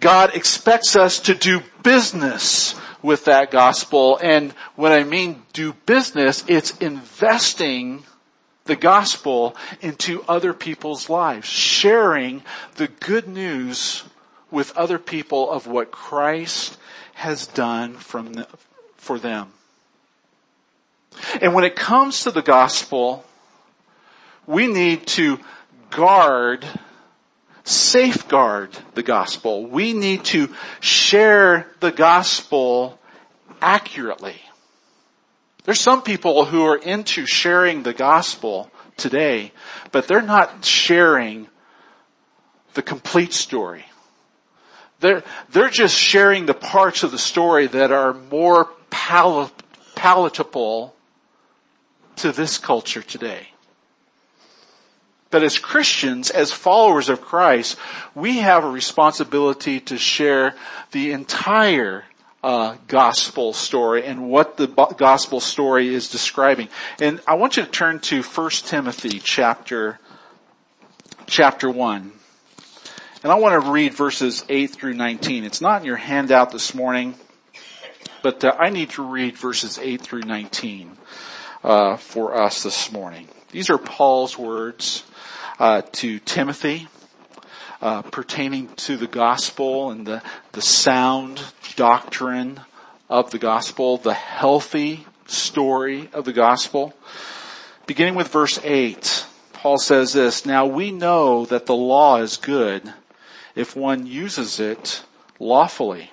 God 0.00 0.34
expects 0.34 0.96
us 0.96 1.20
to 1.20 1.34
do 1.34 1.62
business 1.82 2.74
with 3.04 3.26
that 3.26 3.50
gospel. 3.50 4.18
And 4.22 4.52
when 4.76 4.90
I 4.90 5.04
mean 5.04 5.42
do 5.52 5.74
business, 5.84 6.42
it's 6.48 6.76
investing 6.78 8.02
the 8.64 8.76
gospel 8.76 9.54
into 9.82 10.24
other 10.26 10.54
people's 10.54 11.10
lives, 11.10 11.46
sharing 11.46 12.42
the 12.76 12.88
good 12.88 13.28
news 13.28 14.04
with 14.50 14.74
other 14.74 14.98
people 14.98 15.50
of 15.50 15.66
what 15.66 15.90
Christ 15.90 16.78
has 17.12 17.46
done 17.46 17.92
the, 18.32 18.48
for 18.96 19.18
them. 19.18 19.52
And 21.42 21.52
when 21.52 21.64
it 21.64 21.76
comes 21.76 22.22
to 22.22 22.30
the 22.30 22.40
gospel, 22.42 23.22
we 24.46 24.66
need 24.66 25.06
to 25.08 25.38
guard, 25.90 26.66
safeguard 27.64 28.70
the 28.94 29.02
gospel. 29.02 29.66
We 29.66 29.94
need 29.94 30.24
to 30.26 30.54
share 30.80 31.66
the 31.80 31.90
gospel 31.90 33.00
accurately. 33.60 34.36
There's 35.64 35.80
some 35.80 36.02
people 36.02 36.44
who 36.44 36.64
are 36.66 36.76
into 36.76 37.26
sharing 37.26 37.82
the 37.82 37.94
gospel 37.94 38.70
today, 38.98 39.52
but 39.92 40.06
they're 40.06 40.22
not 40.22 40.64
sharing 40.64 41.48
the 42.74 42.82
complete 42.82 43.32
story. 43.32 43.84
They're, 45.00 45.24
they're 45.50 45.70
just 45.70 45.96
sharing 45.96 46.46
the 46.46 46.54
parts 46.54 47.02
of 47.02 47.10
the 47.10 47.18
story 47.18 47.66
that 47.68 47.92
are 47.92 48.12
more 48.12 48.68
palatable 48.90 50.94
to 52.16 52.32
this 52.32 52.58
culture 52.58 53.02
today. 53.02 53.48
But 55.34 55.42
as 55.42 55.58
Christians, 55.58 56.30
as 56.30 56.52
followers 56.52 57.08
of 57.08 57.20
Christ, 57.20 57.76
we 58.14 58.38
have 58.38 58.62
a 58.62 58.70
responsibility 58.70 59.80
to 59.80 59.98
share 59.98 60.54
the 60.92 61.10
entire 61.10 62.04
uh, 62.44 62.76
gospel 62.86 63.52
story 63.52 64.06
and 64.06 64.30
what 64.30 64.56
the 64.56 64.68
gospel 64.68 65.40
story 65.40 65.92
is 65.92 66.08
describing. 66.08 66.68
And 67.00 67.20
I 67.26 67.34
want 67.34 67.56
you 67.56 67.64
to 67.64 67.68
turn 67.68 67.98
to 67.98 68.22
1 68.22 68.50
Timothy 68.50 69.18
chapter 69.18 69.98
chapter 71.26 71.68
1. 71.68 72.12
And 73.24 73.32
I 73.32 73.34
want 73.34 73.60
to 73.60 73.72
read 73.72 73.92
verses 73.92 74.44
8 74.48 74.68
through 74.68 74.94
19. 74.94 75.42
It's 75.42 75.60
not 75.60 75.80
in 75.80 75.86
your 75.88 75.96
handout 75.96 76.52
this 76.52 76.76
morning, 76.76 77.16
but 78.22 78.44
uh, 78.44 78.54
I 78.56 78.70
need 78.70 78.90
to 78.90 79.02
read 79.02 79.36
verses 79.36 79.80
8 79.80 80.00
through 80.00 80.22
19 80.22 80.96
uh, 81.64 81.96
for 81.96 82.40
us 82.40 82.62
this 82.62 82.92
morning. 82.92 83.26
These 83.50 83.68
are 83.68 83.78
Paul's 83.78 84.38
words 84.38 85.02
uh, 85.58 85.82
to 85.92 86.18
Timothy 86.20 86.88
uh, 87.80 88.02
pertaining 88.02 88.68
to 88.76 88.96
the 88.96 89.06
gospel 89.06 89.90
and 89.90 90.06
the, 90.06 90.22
the 90.52 90.62
sound 90.62 91.42
doctrine 91.76 92.60
of 93.10 93.30
the 93.30 93.38
gospel, 93.38 93.98
the 93.98 94.14
healthy 94.14 95.06
story 95.26 96.08
of 96.12 96.24
the 96.24 96.32
gospel. 96.32 96.94
Beginning 97.86 98.14
with 98.14 98.28
verse 98.28 98.58
8, 98.64 99.26
Paul 99.52 99.78
says 99.78 100.14
this, 100.14 100.46
Now 100.46 100.66
we 100.66 100.90
know 100.90 101.44
that 101.46 101.66
the 101.66 101.76
law 101.76 102.16
is 102.16 102.38
good 102.38 102.94
if 103.54 103.76
one 103.76 104.06
uses 104.06 104.58
it 104.58 105.02
lawfully. 105.38 106.10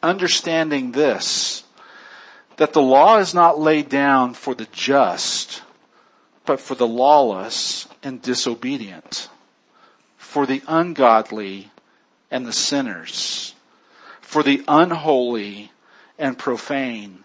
Understanding 0.00 0.92
this, 0.92 1.64
that 2.56 2.72
the 2.72 2.82
law 2.82 3.18
is 3.18 3.34
not 3.34 3.58
laid 3.58 3.88
down 3.88 4.34
for 4.34 4.54
the 4.54 4.68
just, 4.70 5.62
but 6.46 6.60
for 6.60 6.76
the 6.76 6.86
lawless 6.86 7.87
and 8.02 8.22
disobedient, 8.22 9.28
for 10.16 10.46
the 10.46 10.62
ungodly 10.66 11.70
and 12.30 12.46
the 12.46 12.52
sinners, 12.52 13.54
for 14.20 14.42
the 14.42 14.62
unholy 14.68 15.72
and 16.18 16.38
profane, 16.38 17.24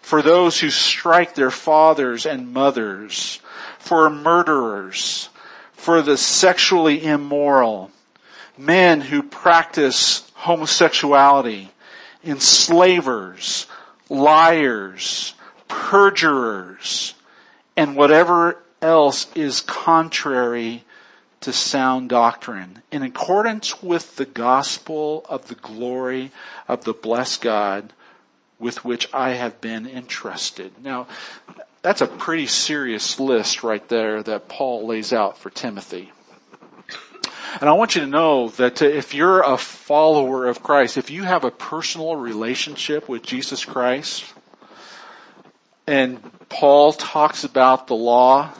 for 0.00 0.22
those 0.22 0.60
who 0.60 0.70
strike 0.70 1.34
their 1.34 1.50
fathers 1.50 2.26
and 2.26 2.52
mothers, 2.52 3.40
for 3.78 4.10
murderers, 4.10 5.28
for 5.72 6.02
the 6.02 6.16
sexually 6.16 7.04
immoral, 7.04 7.90
men 8.58 9.00
who 9.00 9.22
practice 9.22 10.30
homosexuality, 10.34 11.70
enslavers, 12.24 13.66
liars, 14.08 15.34
perjurers, 15.68 17.14
and 17.76 17.96
whatever 17.96 18.61
else 18.82 19.26
is 19.34 19.60
contrary 19.60 20.84
to 21.40 21.52
sound 21.52 22.08
doctrine 22.08 22.82
in 22.90 23.02
accordance 23.02 23.82
with 23.82 24.16
the 24.16 24.24
gospel 24.24 25.24
of 25.28 25.48
the 25.48 25.54
glory 25.56 26.30
of 26.68 26.84
the 26.84 26.92
blessed 26.92 27.42
God 27.42 27.92
with 28.58 28.84
which 28.84 29.08
I 29.12 29.30
have 29.30 29.60
been 29.60 29.88
entrusted. 29.88 30.72
Now, 30.84 31.08
that's 31.82 32.00
a 32.00 32.06
pretty 32.06 32.46
serious 32.46 33.18
list 33.18 33.64
right 33.64 33.86
there 33.88 34.22
that 34.22 34.48
Paul 34.48 34.86
lays 34.86 35.12
out 35.12 35.36
for 35.36 35.50
Timothy. 35.50 36.12
And 37.60 37.68
I 37.68 37.72
want 37.72 37.96
you 37.96 38.02
to 38.02 38.06
know 38.06 38.48
that 38.50 38.80
if 38.80 39.12
you're 39.12 39.42
a 39.42 39.58
follower 39.58 40.46
of 40.46 40.62
Christ, 40.62 40.96
if 40.96 41.10
you 41.10 41.24
have 41.24 41.44
a 41.44 41.50
personal 41.50 42.16
relationship 42.16 43.08
with 43.08 43.22
Jesus 43.22 43.64
Christ, 43.64 44.32
and 45.86 46.22
Paul 46.48 46.92
talks 46.92 47.44
about 47.44 47.88
the 47.88 47.96
law, 47.96 48.52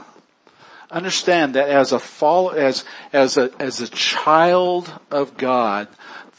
understand 0.93 1.55
that 1.55 1.69
as 1.69 1.93
a 1.93 1.99
follow, 1.99 2.51
as, 2.51 2.85
as 3.13 3.37
a, 3.37 3.51
as 3.59 3.81
a 3.81 3.89
child 3.89 4.93
of 5.11 5.37
God, 5.37 5.89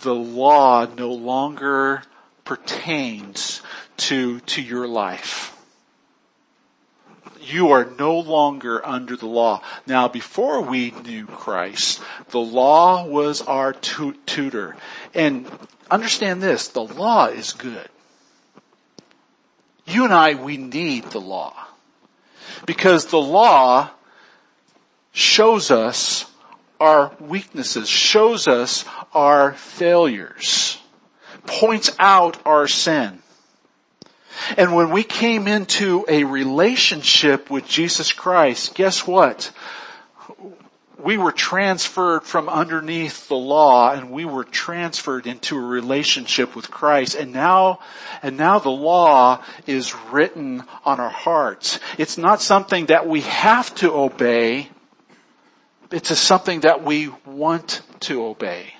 the 0.01 0.13
law 0.13 0.85
no 0.85 1.11
longer 1.11 2.03
pertains 2.45 3.61
to, 3.97 4.39
to 4.41 4.61
your 4.61 4.87
life. 4.87 5.49
You 7.41 7.71
are 7.71 7.91
no 7.99 8.19
longer 8.19 8.85
under 8.85 9.17
the 9.17 9.25
law. 9.25 9.61
Now 9.85 10.07
before 10.07 10.61
we 10.61 10.91
knew 10.91 11.25
Christ, 11.25 12.01
the 12.29 12.39
law 12.39 13.05
was 13.05 13.41
our 13.41 13.73
tu- 13.73 14.15
tutor. 14.25 14.77
And 15.13 15.49
understand 15.91 16.41
this, 16.41 16.69
the 16.69 16.83
law 16.83 17.25
is 17.25 17.51
good. 17.51 17.89
You 19.85 20.05
and 20.05 20.13
I, 20.13 20.35
we 20.35 20.55
need 20.55 21.05
the 21.05 21.19
law. 21.19 21.53
Because 22.65 23.07
the 23.07 23.19
law 23.19 23.89
shows 25.13 25.71
us 25.71 26.25
our 26.79 27.13
weaknesses, 27.19 27.87
shows 27.87 28.47
us 28.47 28.83
our 29.13 29.53
failures, 29.53 30.79
points 31.45 31.95
out 31.99 32.37
our 32.45 32.67
sin. 32.67 33.19
And 34.57 34.75
when 34.75 34.89
we 34.89 35.03
came 35.03 35.47
into 35.47 36.05
a 36.09 36.25
relationship 36.25 37.49
with 37.49 37.65
Jesus 37.65 38.11
Christ, 38.11 38.75
guess 38.75 39.07
what? 39.07 39.51
we 41.03 41.17
were 41.17 41.33
transferred 41.33 42.23
from 42.23 42.47
underneath 42.47 43.27
the 43.27 43.35
law 43.35 43.91
and 43.91 44.09
we 44.09 44.23
were 44.23 44.45
transferred 44.45 45.27
into 45.27 45.57
a 45.57 45.61
relationship 45.61 46.55
with 46.55 46.71
Christ 46.71 47.15
and 47.15 47.33
now, 47.33 47.79
and 48.23 48.37
now 48.37 48.59
the 48.59 48.69
law 48.69 49.43
is 49.67 49.93
written 50.11 50.63
on 50.85 50.99
our 51.01 51.09
hearts. 51.09 51.79
It's 51.97 52.17
not 52.17 52.41
something 52.41 52.85
that 52.85 53.05
we 53.05 53.21
have 53.21 53.75
to 53.75 53.91
obey. 53.93 54.69
It's 55.93 56.09
a 56.09 56.15
something 56.15 56.61
that 56.61 56.83
we 56.83 57.09
want 57.23 57.83
to 57.99 58.25
obey. 58.25 58.73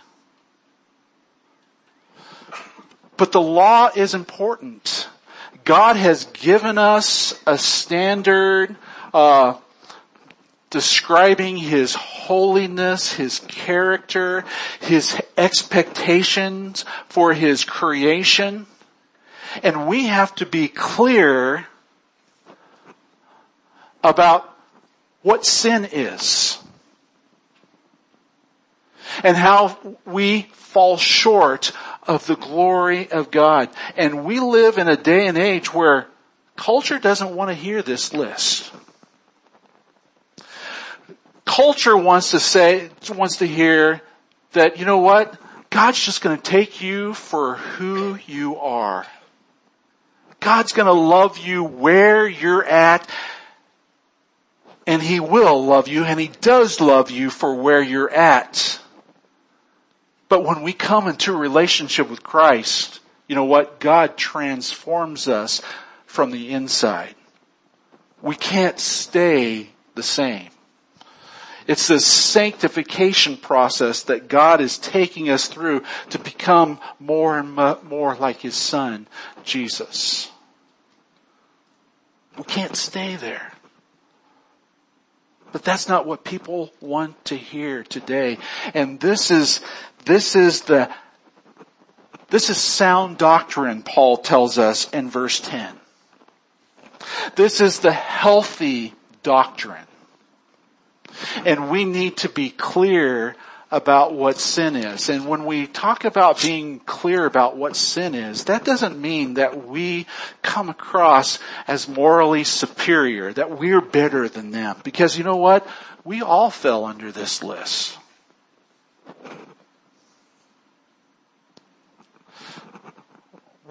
But 3.17 3.31
the 3.31 3.39
law 3.39 3.91
is 3.95 4.15
important. 4.15 5.07
God 5.63 5.95
has 5.95 6.25
given 6.25 6.79
us 6.79 7.39
a 7.45 7.55
standard, 7.59 8.75
uh, 9.13 9.57
describing 10.71 11.57
His 11.57 11.93
holiness, 11.93 13.13
His 13.13 13.41
character, 13.41 14.43
His 14.81 15.15
expectations 15.37 16.83
for 17.09 17.31
His 17.31 17.63
creation. 17.63 18.65
And 19.61 19.85
we 19.85 20.05
have 20.05 20.33
to 20.37 20.47
be 20.47 20.67
clear 20.67 21.67
about 24.03 24.51
what 25.21 25.45
sin 25.45 25.87
is. 25.91 26.57
And 29.23 29.35
how 29.35 29.77
we 30.05 30.43
fall 30.53 30.97
short 30.97 31.71
of 32.07 32.25
the 32.27 32.35
glory 32.35 33.11
of 33.11 33.31
God. 33.31 33.69
And 33.95 34.25
we 34.25 34.39
live 34.39 34.77
in 34.77 34.87
a 34.87 34.97
day 34.97 35.27
and 35.27 35.37
age 35.37 35.73
where 35.73 36.07
culture 36.55 36.99
doesn't 36.99 37.35
want 37.35 37.49
to 37.49 37.55
hear 37.55 37.81
this 37.81 38.13
list. 38.13 38.71
Culture 41.45 41.97
wants 41.97 42.31
to 42.31 42.39
say, 42.39 42.89
wants 43.13 43.37
to 43.37 43.47
hear 43.47 44.01
that, 44.53 44.79
you 44.79 44.85
know 44.85 44.99
what? 44.99 45.37
God's 45.69 46.03
just 46.03 46.21
going 46.21 46.37
to 46.37 46.43
take 46.43 46.81
you 46.81 47.13
for 47.13 47.55
who 47.55 48.17
you 48.27 48.57
are. 48.57 49.05
God's 50.39 50.73
going 50.73 50.87
to 50.87 50.93
love 50.93 51.37
you 51.37 51.63
where 51.63 52.27
you're 52.27 52.65
at 52.65 53.09
and 54.85 55.01
He 55.01 55.19
will 55.19 55.65
love 55.65 55.87
you 55.87 56.03
and 56.03 56.19
He 56.19 56.27
does 56.27 56.81
love 56.81 57.09
you 57.09 57.29
for 57.29 57.55
where 57.55 57.81
you're 57.81 58.09
at. 58.09 58.79
But 60.33 60.45
when 60.45 60.63
we 60.63 60.73
come 60.73 61.07
into 61.07 61.31
a 61.31 61.37
relationship 61.37 62.09
with 62.09 62.23
Christ, 62.23 63.01
you 63.27 63.35
know 63.35 63.43
what? 63.43 63.79
God 63.79 64.17
transforms 64.17 65.27
us 65.27 65.61
from 66.07 66.31
the 66.31 66.49
inside. 66.49 67.13
We 68.19 68.33
can't 68.33 68.79
stay 68.79 69.69
the 69.93 70.01
same. 70.01 70.49
It's 71.67 71.87
this 71.87 72.07
sanctification 72.07 73.37
process 73.37 74.01
that 74.05 74.27
God 74.27 74.59
is 74.59 74.79
taking 74.79 75.29
us 75.29 75.47
through 75.47 75.83
to 76.09 76.17
become 76.17 76.79
more 76.99 77.37
and 77.37 77.53
more 77.83 78.15
like 78.15 78.39
His 78.39 78.55
Son, 78.55 79.05
Jesus. 79.43 80.31
We 82.39 82.43
can't 82.45 82.75
stay 82.75 83.17
there. 83.17 83.53
But 85.53 85.63
that's 85.63 85.87
not 85.87 86.07
what 86.07 86.23
people 86.23 86.73
want 86.81 87.25
to 87.25 87.37
hear 87.37 87.83
today. 87.83 88.39
And 88.73 88.99
this 88.99 89.29
is, 89.29 89.61
this 90.05 90.35
is 90.35 90.61
the, 90.61 90.89
this 92.29 92.49
is 92.49 92.57
sound 92.57 93.17
doctrine, 93.17 93.83
Paul 93.83 94.17
tells 94.17 94.57
us 94.57 94.89
in 94.91 95.09
verse 95.09 95.39
10. 95.39 95.75
This 97.35 97.61
is 97.61 97.79
the 97.79 97.91
healthy 97.91 98.93
doctrine. 99.21 99.85
And 101.45 101.69
we 101.69 101.85
need 101.85 102.17
to 102.17 102.29
be 102.29 102.49
clear 102.49 103.35
about 103.73 104.13
what 104.13 104.37
sin 104.37 104.75
is. 104.75 105.09
And 105.09 105.27
when 105.27 105.45
we 105.45 105.65
talk 105.65 106.05
about 106.05 106.39
being 106.39 106.79
clear 106.79 107.25
about 107.25 107.57
what 107.57 107.75
sin 107.75 108.13
is, 108.13 108.43
that 108.43 108.63
doesn't 108.63 108.99
mean 108.99 109.33
that 109.33 109.67
we 109.67 110.05
come 110.43 110.69
across 110.69 111.39
as 111.67 111.87
morally 111.87 112.43
superior, 112.43 113.33
that 113.33 113.57
we're 113.57 113.81
better 113.81 114.29
than 114.29 114.51
them. 114.51 114.77
Because 114.83 115.17
you 115.17 115.23
know 115.23 115.37
what? 115.37 115.67
We 116.03 116.21
all 116.21 116.51
fell 116.51 116.85
under 116.85 117.11
this 117.11 117.41
list. 117.41 117.97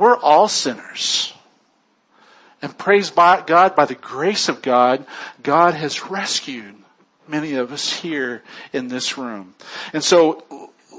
We're 0.02 0.16
all 0.16 0.48
sinners. 0.48 1.32
And 2.60 2.76
praise 2.76 3.10
God, 3.12 3.76
by 3.76 3.84
the 3.84 3.94
grace 3.94 4.48
of 4.48 4.60
God, 4.60 5.06
God 5.44 5.74
has 5.74 6.10
rescued 6.10 6.74
many 7.28 7.54
of 7.54 7.70
us 7.70 7.92
here 7.92 8.42
in 8.72 8.88
this 8.88 9.16
room. 9.16 9.54
And 9.92 10.02
so 10.02 10.42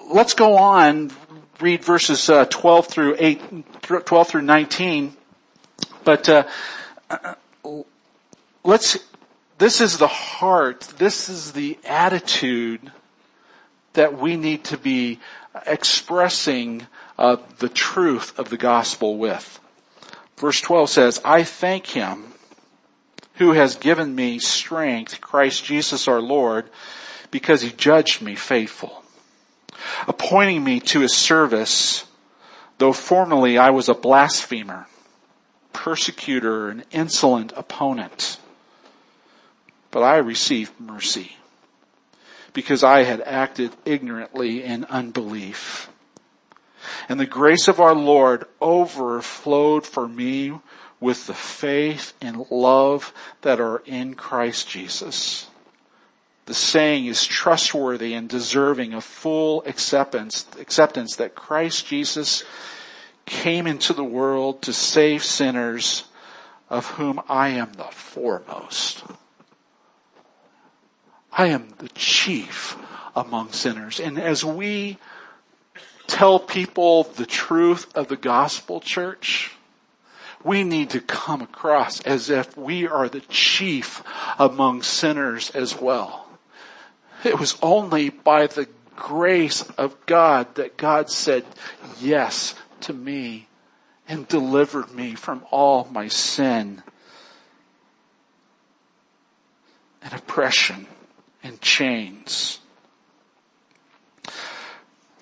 let's 0.10 0.36
go 0.36 0.56
on, 0.56 1.12
read 1.60 1.84
verses 1.84 2.30
uh, 2.30 2.46
12 2.46 2.88
through 2.88 3.18
8, 3.20 3.82
12 4.06 4.28
through 4.30 4.42
19. 4.42 5.18
But 6.06 6.30
uh, 6.30 6.44
let's, 8.64 8.98
this 9.58 9.82
is 9.82 9.98
the 9.98 10.08
heart, 10.08 10.80
this 10.98 11.28
is 11.28 11.52
the 11.52 11.78
attitude 11.84 12.90
that 13.96 14.18
we 14.18 14.38
need 14.38 14.64
to 14.64 14.78
be 14.78 15.20
expressing 15.66 16.88
uh, 17.18 17.38
the 17.60 17.70
truth 17.70 18.38
of 18.40 18.50
the 18.50 18.58
gospel 18.58 19.18
with. 19.18 19.60
Verse 20.38 20.62
12 20.62 20.90
says, 20.90 21.22
I 21.24 21.44
thank 21.44 21.88
him 21.88 22.34
who 23.36 23.52
has 23.52 23.76
given 23.76 24.14
me 24.14 24.40
strength, 24.40 25.22
Christ 25.22 25.64
Jesus 25.64 26.08
our 26.08 26.22
Lord, 26.22 26.70
because 27.32 27.62
he 27.62 27.72
judged 27.72 28.22
me 28.22 28.36
faithful, 28.36 29.04
appointing 30.08 30.64
me 30.64 30.80
to 30.82 31.00
his 31.00 31.16
service, 31.16 32.06
though 32.78 32.94
formerly 32.94 33.58
I 33.58 33.72
was 33.72 33.90
a 33.90 33.96
blasphemer, 33.96 34.88
persecutor, 35.72 36.70
an 36.70 36.84
insolent 36.92 37.54
opponent. 37.56 38.40
But 39.90 40.04
I 40.04 40.18
received 40.18 40.80
mercy 40.80 41.38
because 42.54 42.84
I 42.84 43.04
had 43.04 43.22
acted 43.22 43.72
ignorantly 43.86 44.64
in 44.64 44.86
unbelief. 44.86 45.90
And 47.10 47.20
the 47.20 47.26
grace 47.26 47.68
of 47.68 47.80
our 47.80 47.96
Lord 47.96 48.46
overflowed 48.62 49.86
for 49.86 50.08
me 50.08 50.60
with 51.00 51.28
the 51.28 51.34
faith 51.34 52.14
and 52.22 52.46
love 52.50 53.14
that 53.42 53.60
are 53.60 53.84
in 53.86 54.16
Christ 54.16 54.70
Jesus. 54.70 55.48
The 56.46 56.54
saying 56.54 57.06
is 57.06 57.26
trustworthy 57.26 58.14
and 58.14 58.28
deserving 58.28 58.94
of 58.94 59.04
full 59.04 59.64
acceptance, 59.66 60.46
acceptance 60.60 61.16
that 61.18 61.36
Christ 61.36 61.86
Jesus 61.88 62.44
came 63.26 63.68
into 63.68 63.94
the 63.94 64.04
world 64.04 64.62
to 64.64 64.74
save 64.74 65.24
sinners 65.24 66.04
of 66.70 66.86
whom 66.92 67.22
I 67.30 67.50
am 67.50 67.74
the 67.74 67.84
foremost. 67.84 69.04
I 71.32 71.48
am 71.48 71.70
the 71.78 71.90
chief 71.90 72.78
among 73.16 73.52
sinners. 73.52 74.00
And 74.00 74.20
as 74.20 74.44
we 74.44 74.98
tell 76.08 76.40
people 76.40 77.04
the 77.04 77.26
truth 77.26 77.96
of 77.96 78.08
the 78.08 78.18
gospel 78.18 78.80
church, 78.80 79.52
we 80.44 80.64
need 80.64 80.90
to 80.92 81.00
come 81.00 81.42
across 81.42 82.02
as 82.02 82.30
if 82.30 82.58
we 82.58 82.88
are 82.88 83.08
the 83.08 83.22
chief 83.22 84.04
among 84.38 84.84
sinners 84.84 85.50
as 85.52 85.80
well. 85.80 86.28
It 87.24 87.40
was 87.40 87.58
only 87.62 88.10
by 88.10 88.48
the 88.48 88.68
grace 88.96 89.62
of 89.78 90.06
God 90.06 90.56
that 90.56 90.78
God 90.78 91.10
said 91.10 91.46
yes 92.00 92.56
to 92.82 92.94
me 92.94 93.48
and 94.08 94.28
delivered 94.28 94.92
me 94.92 95.16
from 95.16 95.44
all 95.50 95.88
my 95.92 96.10
sin 96.10 96.84
and 100.02 100.14
oppression 100.14 100.88
and 101.42 101.60
chains. 101.62 102.60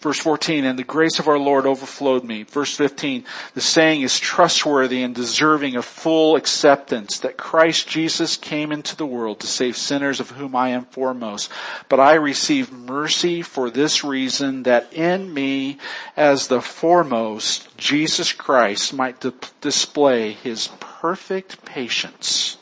Verse 0.01 0.17
14, 0.17 0.65
and 0.65 0.79
the 0.79 0.83
grace 0.83 1.19
of 1.19 1.27
our 1.27 1.37
Lord 1.37 1.67
overflowed 1.67 2.23
me. 2.23 2.41
Verse 2.41 2.75
15, 2.75 3.23
the 3.53 3.61
saying 3.61 4.01
is 4.01 4.19
trustworthy 4.19 5.03
and 5.03 5.13
deserving 5.13 5.75
of 5.75 5.85
full 5.85 6.35
acceptance 6.35 7.19
that 7.19 7.37
Christ 7.37 7.87
Jesus 7.87 8.35
came 8.35 8.71
into 8.71 8.95
the 8.95 9.05
world 9.05 9.41
to 9.41 9.47
save 9.47 9.77
sinners 9.77 10.19
of 10.19 10.31
whom 10.31 10.55
I 10.55 10.69
am 10.69 10.85
foremost. 10.85 11.51
But 11.87 11.99
I 11.99 12.15
received 12.15 12.73
mercy 12.73 13.43
for 13.43 13.69
this 13.69 14.03
reason 14.03 14.63
that 14.63 14.91
in 14.91 15.31
me 15.31 15.77
as 16.17 16.47
the 16.47 16.61
foremost, 16.61 17.77
Jesus 17.77 18.33
Christ 18.33 18.95
might 18.95 19.19
di- 19.19 19.33
display 19.61 20.31
his 20.31 20.69
perfect 20.79 21.63
patience 21.63 22.57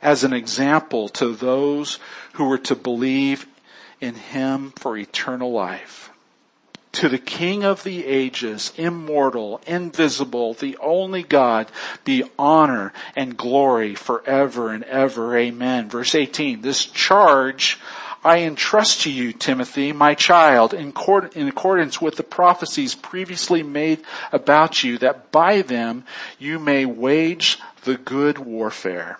as 0.00 0.24
an 0.24 0.32
example 0.32 1.10
to 1.10 1.34
those 1.34 1.98
who 2.32 2.46
were 2.46 2.56
to 2.58 2.74
believe 2.74 3.46
in 4.00 4.14
him 4.14 4.72
for 4.78 4.96
eternal 4.96 5.52
life 5.52 6.11
to 6.92 7.08
the 7.08 7.18
King 7.18 7.64
of 7.64 7.82
the 7.84 8.04
ages, 8.04 8.72
immortal, 8.76 9.60
invisible, 9.66 10.54
the 10.54 10.76
only 10.78 11.22
God, 11.22 11.70
be 12.04 12.24
honor 12.38 12.92
and 13.16 13.36
glory 13.36 13.94
forever 13.94 14.70
and 14.70 14.84
ever. 14.84 15.36
Amen. 15.36 15.88
Verse 15.88 16.14
18, 16.14 16.60
this 16.60 16.84
charge 16.84 17.78
I 18.24 18.40
entrust 18.40 19.02
to 19.02 19.10
you, 19.10 19.32
Timothy, 19.32 19.92
my 19.92 20.14
child, 20.14 20.74
in, 20.74 20.92
in 21.34 21.48
accordance 21.48 22.00
with 22.00 22.16
the 22.16 22.22
prophecies 22.22 22.94
previously 22.94 23.64
made 23.64 24.04
about 24.30 24.84
you, 24.84 24.98
that 24.98 25.32
by 25.32 25.62
them 25.62 26.04
you 26.38 26.60
may 26.60 26.84
wage 26.84 27.58
the 27.82 27.96
good 27.96 28.38
warfare, 28.38 29.18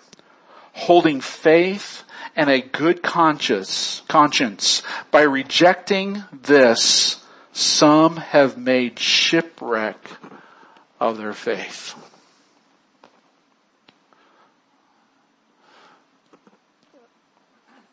holding 0.71 1.19
faith 1.19 2.03
and 2.35 2.49
a 2.49 2.61
good 2.61 3.03
conscience, 3.03 4.03
conscience 4.07 4.83
by 5.11 5.23
rejecting 5.23 6.23
this 6.31 7.22
some 7.53 8.17
have 8.17 8.57
made 8.57 8.99
shipwreck 8.99 9.97
of 10.99 11.17
their 11.17 11.33
faith. 11.33 11.95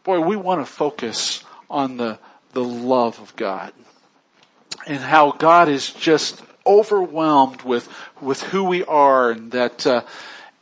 Boy, 0.02 0.20
we 0.20 0.34
want 0.34 0.60
to 0.60 0.72
focus 0.72 1.44
on 1.68 1.98
the, 1.98 2.18
the 2.52 2.64
love 2.64 3.20
of 3.20 3.36
God 3.36 3.72
and 4.86 4.98
how 4.98 5.32
God 5.32 5.68
is 5.68 5.92
just 5.92 6.42
overwhelmed 6.66 7.62
with, 7.62 7.88
with 8.20 8.42
who 8.42 8.64
we 8.64 8.84
are 8.84 9.30
and 9.30 9.52
that, 9.52 9.86
uh, 9.86 10.02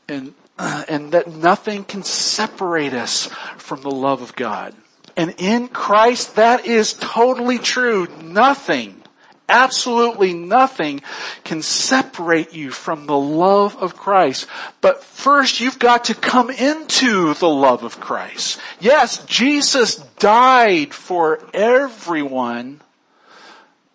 and, 0.09 0.35
and 0.59 1.13
that 1.13 1.29
nothing 1.29 1.85
can 1.85 2.03
separate 2.03 2.95
us 2.95 3.27
from 3.57 3.83
the 3.83 3.91
love 3.91 4.23
of 4.23 4.35
God. 4.35 4.75
And 5.19 5.35
in 5.37 5.69
Christ, 5.69 6.37
that 6.37 6.65
is 6.65 6.95
totally 6.95 7.59
true. 7.59 8.09
Nothing, 8.23 8.99
Absolutely 9.49 10.35
nothing 10.35 11.01
can 11.43 11.63
separate 11.63 12.53
you 12.53 12.71
from 12.71 13.07
the 13.07 13.17
love 13.17 13.77
of 13.77 13.97
Christ. 13.97 14.47
But 14.83 15.03
first 15.03 15.61
you've 15.61 15.79
got 15.79 16.05
to 16.05 16.15
come 16.15 16.51
into 16.51 17.33
the 17.33 17.49
love 17.49 17.83
of 17.83 17.99
Christ. 17.99 18.61
Yes, 18.79 19.25
Jesus 19.25 19.97
died 20.19 20.93
for 20.93 21.41
everyone, 21.55 22.83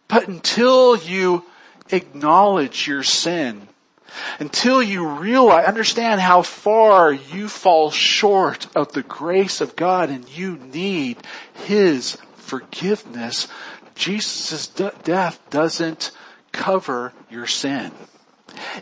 but 0.07 0.27
until 0.27 0.97
you 0.97 1.45
acknowledge 1.91 2.87
your 2.87 3.03
sin, 3.03 3.67
until 4.39 4.81
you 4.81 5.07
realize, 5.07 5.65
understand 5.65 6.21
how 6.21 6.41
far 6.41 7.11
you 7.11 7.47
fall 7.47 7.91
short 7.91 8.67
of 8.75 8.93
the 8.93 9.03
grace 9.03 9.61
of 9.61 9.75
God 9.75 10.09
and 10.09 10.27
you 10.29 10.57
need 10.57 11.17
His 11.65 12.17
forgiveness, 12.35 13.47
Jesus' 13.95 14.67
death 14.67 15.39
doesn't 15.49 16.11
cover 16.51 17.13
your 17.29 17.47
sin. 17.47 17.91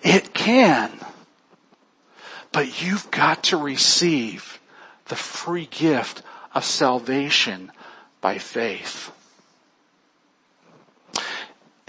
It 0.04 0.34
can. 0.34 0.92
But 2.52 2.82
you've 2.82 3.10
got 3.12 3.44
to 3.46 3.58
receive 3.58 4.60
the 5.06 5.16
free 5.16 5.68
gift 5.68 6.22
of 6.54 6.66
salvation 6.66 7.72
by 8.20 8.38
faith. 8.38 9.12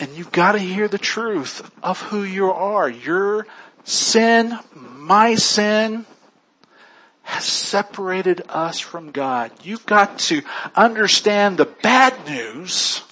And 0.03 0.17
you've 0.17 0.33
got 0.33 0.53
to 0.53 0.59
hear 0.59 0.89
the 0.89 0.99
truth 0.99 1.71
of 1.81 2.03
who 2.03 2.25
you 2.25 2.51
are. 2.51 2.89
Your 2.89 3.47
sin, 3.85 4.59
my 4.75 5.37
sin, 5.37 6.07
has 7.23 7.45
separated 7.45 8.43
us 8.49 8.81
from 8.81 9.13
God. 9.13 9.53
You've 9.63 9.87
got 9.87 10.19
to 10.19 10.43
understand 10.75 11.57
the 11.57 11.67
bad 11.67 12.27
news 12.27 13.05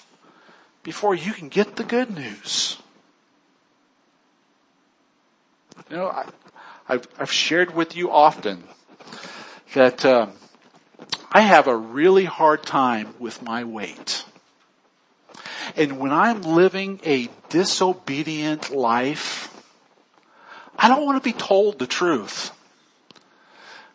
before 0.82 1.14
you 1.14 1.32
can 1.32 1.48
get 1.48 1.76
the 1.76 1.84
good 1.84 2.10
news. 2.10 2.76
You 5.88 5.96
know, 5.96 6.08
I, 6.08 6.24
have 6.88 7.06
I've 7.20 7.32
shared 7.32 7.72
with 7.72 7.94
you 7.94 8.10
often 8.10 8.64
that 9.74 10.04
um, 10.04 10.32
I 11.30 11.42
have 11.42 11.68
a 11.68 11.76
really 11.76 12.24
hard 12.24 12.64
time 12.64 13.14
with 13.20 13.42
my 13.42 13.62
weight. 13.62 14.24
And 15.76 15.98
when 15.98 16.12
I'm 16.12 16.42
living 16.42 17.00
a 17.04 17.28
disobedient 17.48 18.70
life, 18.70 19.48
I 20.76 20.88
don't 20.88 21.04
want 21.04 21.22
to 21.22 21.28
be 21.28 21.36
told 21.36 21.78
the 21.78 21.86
truth. 21.86 22.52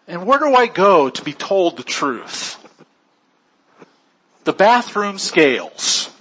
And 0.07 0.25
where 0.25 0.39
do 0.39 0.53
I 0.53 0.67
go 0.67 1.09
to 1.09 1.23
be 1.23 1.33
told 1.33 1.77
the 1.77 1.83
truth? 1.83 2.57
The 4.43 4.53
bathroom 4.53 5.17
scales. 5.17 6.11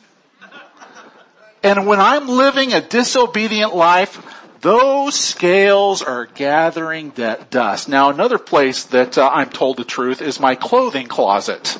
And 1.63 1.87
when 1.87 2.01
I'm 2.01 2.29
living 2.29 2.73
a 2.73 2.81
disobedient 2.81 3.75
life, 3.75 4.23
those 4.61 5.15
scales 5.15 6.01
are 6.01 6.25
gathering 6.25 7.11
that 7.17 7.51
dust. 7.51 7.87
Now 7.89 8.09
another 8.09 8.39
place 8.39 8.85
that 8.85 9.19
uh, 9.19 9.31
I'm 9.31 9.51
told 9.51 9.77
the 9.77 9.85
truth 9.85 10.23
is 10.23 10.41
my 10.41 10.55
clothing 10.55 11.07
closet. 11.07 11.79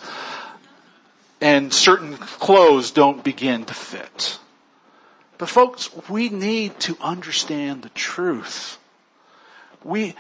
And 1.45 1.75
certain 1.75 2.17
clothes 2.17 2.91
don't 2.91 3.23
begin 3.23 3.67
to 3.67 3.75
fit. 3.75 4.39
But 5.37 5.51
folks, 5.51 5.91
we 6.09 6.31
need 6.31 6.81
to 6.81 6.97
understand 7.03 7.83
the 7.83 7.91
truth. 7.91 8.79
We, 9.85 10.15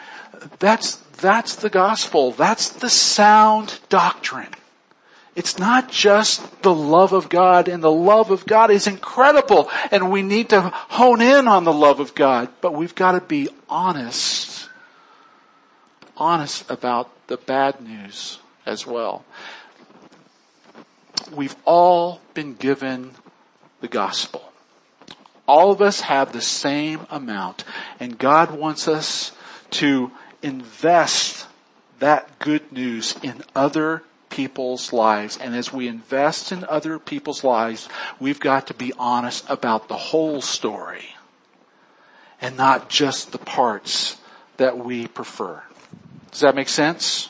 that's, 0.58 0.96
that's 1.22 1.56
the 1.56 1.70
gospel. 1.70 2.32
That's 2.32 2.68
the 2.68 2.90
sound 2.90 3.80
doctrine. 3.88 4.52
It's 5.34 5.58
not 5.58 5.90
just 5.90 6.60
the 6.60 6.74
love 6.74 7.14
of 7.14 7.30
God 7.30 7.68
and 7.68 7.82
the 7.82 7.90
love 7.90 8.30
of 8.30 8.44
God 8.44 8.70
is 8.70 8.86
incredible 8.86 9.70
and 9.90 10.10
we 10.10 10.20
need 10.20 10.50
to 10.50 10.60
hone 10.60 11.22
in 11.22 11.48
on 11.48 11.64
the 11.64 11.72
love 11.72 12.00
of 12.00 12.14
God, 12.14 12.50
but 12.60 12.74
we've 12.74 12.94
got 12.94 13.12
to 13.12 13.22
be 13.22 13.48
honest, 13.70 14.68
honest 16.18 16.70
about 16.70 17.08
the 17.28 17.38
bad 17.38 17.80
news 17.80 18.40
as 18.66 18.86
well. 18.86 19.24
We've 21.32 21.56
all 21.64 22.20
been 22.34 22.54
given 22.54 23.12
the 23.80 23.88
gospel. 23.88 24.52
All 25.46 25.70
of 25.70 25.82
us 25.82 26.02
have 26.02 26.32
the 26.32 26.40
same 26.40 27.06
amount 27.10 27.64
and 28.00 28.18
God 28.18 28.50
wants 28.50 28.88
us 28.88 29.32
to 29.72 30.10
invest 30.42 31.46
that 31.98 32.38
good 32.38 32.72
news 32.72 33.14
in 33.22 33.42
other 33.54 34.02
people's 34.30 34.92
lives. 34.92 35.38
And 35.38 35.54
as 35.54 35.72
we 35.72 35.88
invest 35.88 36.52
in 36.52 36.64
other 36.64 36.98
people's 36.98 37.44
lives, 37.44 37.88
we've 38.18 38.40
got 38.40 38.66
to 38.66 38.74
be 38.74 38.92
honest 38.98 39.44
about 39.48 39.88
the 39.88 39.96
whole 39.96 40.40
story 40.40 41.14
and 42.40 42.56
not 42.56 42.88
just 42.88 43.32
the 43.32 43.38
parts 43.38 44.16
that 44.56 44.76
we 44.76 45.06
prefer. 45.06 45.62
Does 46.30 46.40
that 46.40 46.54
make 46.54 46.68
sense? 46.68 47.28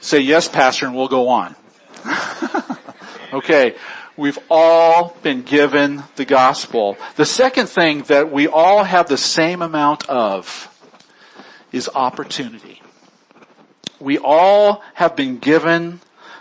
Say 0.00 0.20
yes, 0.20 0.48
pastor, 0.48 0.86
and 0.86 0.94
we'll 0.94 1.08
go 1.08 1.28
on. 1.28 1.56
okay. 3.32 3.74
We've 4.16 4.38
all 4.50 5.16
been 5.22 5.42
given 5.42 6.02
the 6.16 6.24
gospel. 6.24 6.96
The 7.14 7.24
second 7.24 7.68
thing 7.68 8.02
that 8.02 8.32
we 8.32 8.48
all 8.48 8.82
have 8.82 9.08
the 9.08 9.16
same 9.16 9.62
amount 9.62 10.08
of 10.08 10.68
is 11.70 11.88
opportunity. 11.94 12.82
We 14.00 14.18
all 14.18 14.82
have 14.94 15.14
been 15.14 15.38
given 15.38 16.00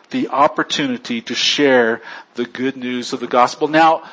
the 0.10 0.30
opportunity 0.30 1.22
to 1.22 1.36
share 1.36 2.02
the 2.36 2.46
good 2.46 2.78
news 2.78 3.14
of 3.14 3.20
the 3.20 3.28
gospel. 3.28 3.68
Now, 3.68 4.10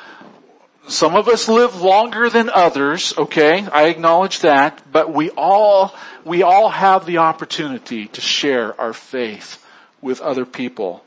some 0.87 1.15
of 1.15 1.27
us 1.27 1.47
live 1.47 1.81
longer 1.81 2.29
than 2.29 2.49
others, 2.49 3.13
okay? 3.17 3.65
I 3.71 3.85
acknowledge 3.85 4.39
that, 4.39 4.81
but 4.91 5.13
we 5.13 5.31
all, 5.31 5.95
we 6.23 6.43
all 6.43 6.69
have 6.69 7.05
the 7.05 7.17
opportunity 7.17 8.07
to 8.09 8.21
share 8.21 8.79
our 8.79 8.93
faith 8.93 9.65
with 10.01 10.21
other 10.21 10.45
people. 10.45 11.03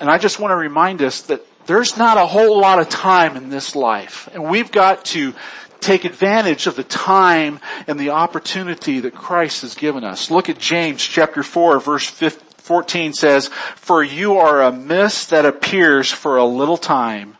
And 0.00 0.10
I 0.10 0.18
just 0.18 0.38
want 0.38 0.52
to 0.52 0.56
remind 0.56 1.02
us 1.02 1.22
that 1.22 1.44
there's 1.66 1.96
not 1.96 2.18
a 2.18 2.26
whole 2.26 2.60
lot 2.60 2.78
of 2.78 2.88
time 2.88 3.36
in 3.36 3.48
this 3.48 3.74
life. 3.74 4.28
And 4.32 4.44
we've 4.44 4.70
got 4.70 5.04
to 5.06 5.34
take 5.80 6.04
advantage 6.04 6.66
of 6.66 6.76
the 6.76 6.84
time 6.84 7.60
and 7.86 7.98
the 7.98 8.10
opportunity 8.10 9.00
that 9.00 9.14
Christ 9.14 9.62
has 9.62 9.74
given 9.74 10.04
us. 10.04 10.30
Look 10.30 10.48
at 10.48 10.58
James 10.58 11.02
chapter 11.02 11.42
4 11.42 11.80
verse 11.80 12.08
14 12.08 13.14
says, 13.14 13.48
For 13.48 14.02
you 14.02 14.36
are 14.36 14.62
a 14.62 14.72
mist 14.72 15.30
that 15.30 15.46
appears 15.46 16.12
for 16.12 16.36
a 16.36 16.44
little 16.44 16.76
time 16.76 17.37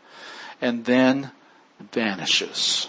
and 0.61 0.85
then 0.85 1.31
vanishes. 1.91 2.87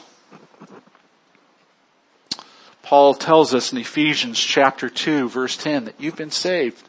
Paul 2.83 3.15
tells 3.15 3.55
us 3.55 3.73
in 3.73 3.79
Ephesians 3.79 4.39
chapter 4.39 4.89
2 4.89 5.29
verse 5.29 5.57
10 5.57 5.85
that 5.85 6.01
you've 6.01 6.17
been 6.17 6.33
saved 6.33 6.89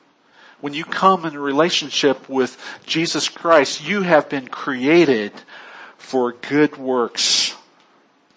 when 0.61 0.73
you 0.75 0.85
come 0.85 1.25
in 1.25 1.35
a 1.35 1.39
relationship 1.39 2.29
with 2.29 2.57
Jesus 2.85 3.27
Christ, 3.27 3.83
you 3.83 4.03
have 4.03 4.29
been 4.29 4.47
created 4.47 5.33
for 5.97 6.31
good 6.31 6.77
works. 6.77 7.55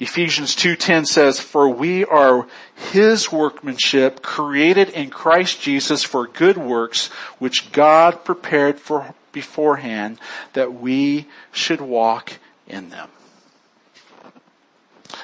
Ephesians 0.01 0.57
2.10 0.57 1.07
says, 1.07 1.39
For 1.39 1.69
we 1.69 2.05
are 2.05 2.49
His 2.93 3.31
workmanship 3.31 4.23
created 4.23 4.89
in 4.89 5.11
Christ 5.11 5.61
Jesus 5.61 6.03
for 6.03 6.27
good 6.27 6.57
works, 6.57 7.09
which 7.39 7.71
God 7.73 8.25
prepared 8.25 8.81
for 8.81 9.15
beforehand 9.35 10.19
that 10.55 10.73
we 10.73 11.27
should 11.53 11.83
walk 11.83 12.39
in 12.67 12.89
them. 12.89 13.11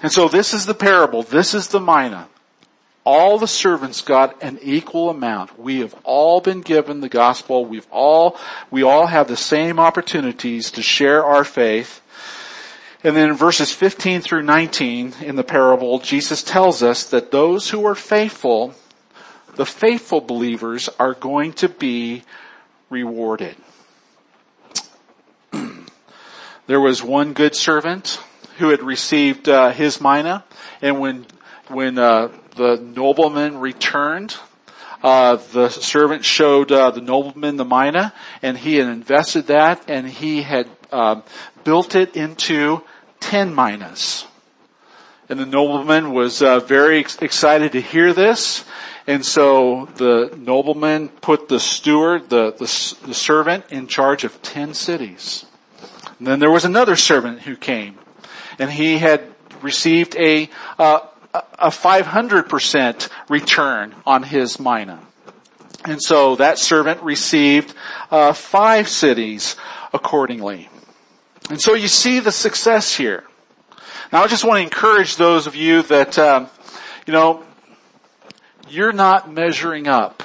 And 0.02 0.12
so 0.12 0.28
this 0.28 0.52
is 0.52 0.66
the 0.66 0.74
parable. 0.74 1.22
This 1.22 1.54
is 1.54 1.68
the 1.68 1.80
mina 1.80 2.28
all 3.04 3.38
the 3.38 3.48
servants 3.48 4.02
got 4.02 4.42
an 4.42 4.58
equal 4.62 5.10
amount. 5.10 5.58
We 5.58 5.80
have 5.80 5.94
all 6.04 6.40
been 6.40 6.60
given 6.60 7.00
the 7.00 7.08
gospel. 7.08 7.64
We've 7.64 7.86
all, 7.90 8.38
we 8.70 8.82
all 8.82 9.06
have 9.06 9.26
the 9.26 9.36
same 9.36 9.80
opportunities 9.80 10.70
to 10.72 10.82
share 10.82 11.24
our 11.24 11.44
faith. 11.44 12.00
And 13.02 13.16
then 13.16 13.30
in 13.30 13.36
verses 13.36 13.72
15 13.72 14.20
through 14.20 14.42
19 14.42 15.14
in 15.22 15.36
the 15.36 15.44
parable, 15.44 15.98
Jesus 16.00 16.42
tells 16.42 16.82
us 16.82 17.10
that 17.10 17.30
those 17.30 17.70
who 17.70 17.86
are 17.86 17.94
faithful, 17.94 18.74
the 19.56 19.66
faithful 19.66 20.20
believers 20.20 20.90
are 20.98 21.14
going 21.14 21.54
to 21.54 21.68
be 21.68 22.22
rewarded. 22.90 23.56
There 26.70 26.80
was 26.80 27.02
one 27.02 27.32
good 27.32 27.56
servant 27.56 28.22
who 28.58 28.68
had 28.68 28.80
received 28.80 29.48
uh, 29.48 29.72
his 29.72 30.00
mina, 30.00 30.44
and 30.80 31.00
when 31.00 31.26
when 31.66 31.98
uh, 31.98 32.28
the 32.54 32.76
nobleman 32.76 33.58
returned, 33.58 34.36
uh, 35.02 35.34
the 35.50 35.68
servant 35.68 36.24
showed 36.24 36.70
uh, 36.70 36.92
the 36.92 37.00
nobleman 37.00 37.56
the 37.56 37.64
mina, 37.64 38.12
and 38.40 38.56
he 38.56 38.76
had 38.76 38.86
invested 38.86 39.48
that, 39.48 39.90
and 39.90 40.06
he 40.06 40.42
had 40.42 40.68
uh, 40.92 41.20
built 41.64 41.96
it 41.96 42.14
into 42.14 42.84
ten 43.18 43.52
minas. 43.52 44.28
And 45.28 45.40
the 45.40 45.46
nobleman 45.46 46.12
was 46.12 46.40
uh, 46.40 46.60
very 46.60 47.00
ex- 47.00 47.18
excited 47.20 47.72
to 47.72 47.80
hear 47.80 48.12
this. 48.12 48.64
And 49.08 49.26
so 49.26 49.88
the 49.96 50.32
nobleman 50.38 51.08
put 51.08 51.48
the 51.48 51.58
steward, 51.58 52.30
the, 52.30 52.52
the, 52.52 53.06
the 53.08 53.14
servant 53.14 53.64
in 53.70 53.88
charge 53.88 54.22
of 54.22 54.40
10 54.42 54.74
cities. 54.74 55.46
And 56.20 56.26
then 56.28 56.38
there 56.38 56.50
was 56.50 56.66
another 56.66 56.96
servant 56.96 57.40
who 57.40 57.56
came 57.56 57.98
and 58.58 58.70
he 58.70 58.98
had 58.98 59.24
received 59.62 60.14
a, 60.16 60.50
uh, 60.78 61.00
a 61.32 61.70
500% 61.70 63.08
return 63.30 63.94
on 64.04 64.22
his 64.22 64.60
mina. 64.60 65.00
And 65.86 66.00
so 66.02 66.36
that 66.36 66.58
servant 66.58 67.02
received 67.02 67.74
uh, 68.10 68.34
five 68.34 68.86
cities 68.86 69.56
accordingly. 69.94 70.68
And 71.48 71.58
so 71.58 71.72
you 71.72 71.88
see 71.88 72.20
the 72.20 72.32
success 72.32 72.94
here. 72.94 73.24
Now 74.12 74.22
I 74.22 74.26
just 74.26 74.44
want 74.44 74.58
to 74.58 74.62
encourage 74.62 75.16
those 75.16 75.46
of 75.46 75.56
you 75.56 75.82
that, 75.84 76.18
um, 76.18 76.50
you 77.06 77.14
know, 77.14 77.44
you're 78.68 78.92
not 78.92 79.32
measuring 79.32 79.88
up 79.88 80.22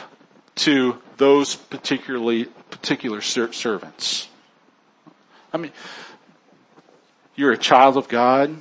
to 0.55 1.01
those 1.15 1.55
particularly 1.55 2.45
particular 2.69 3.21
ser- 3.21 3.53
servants. 3.53 4.27
I 5.55 5.57
mean, 5.57 5.71
you're 7.37 7.53
a 7.53 7.57
child 7.57 7.95
of 7.95 8.09
God. 8.09 8.57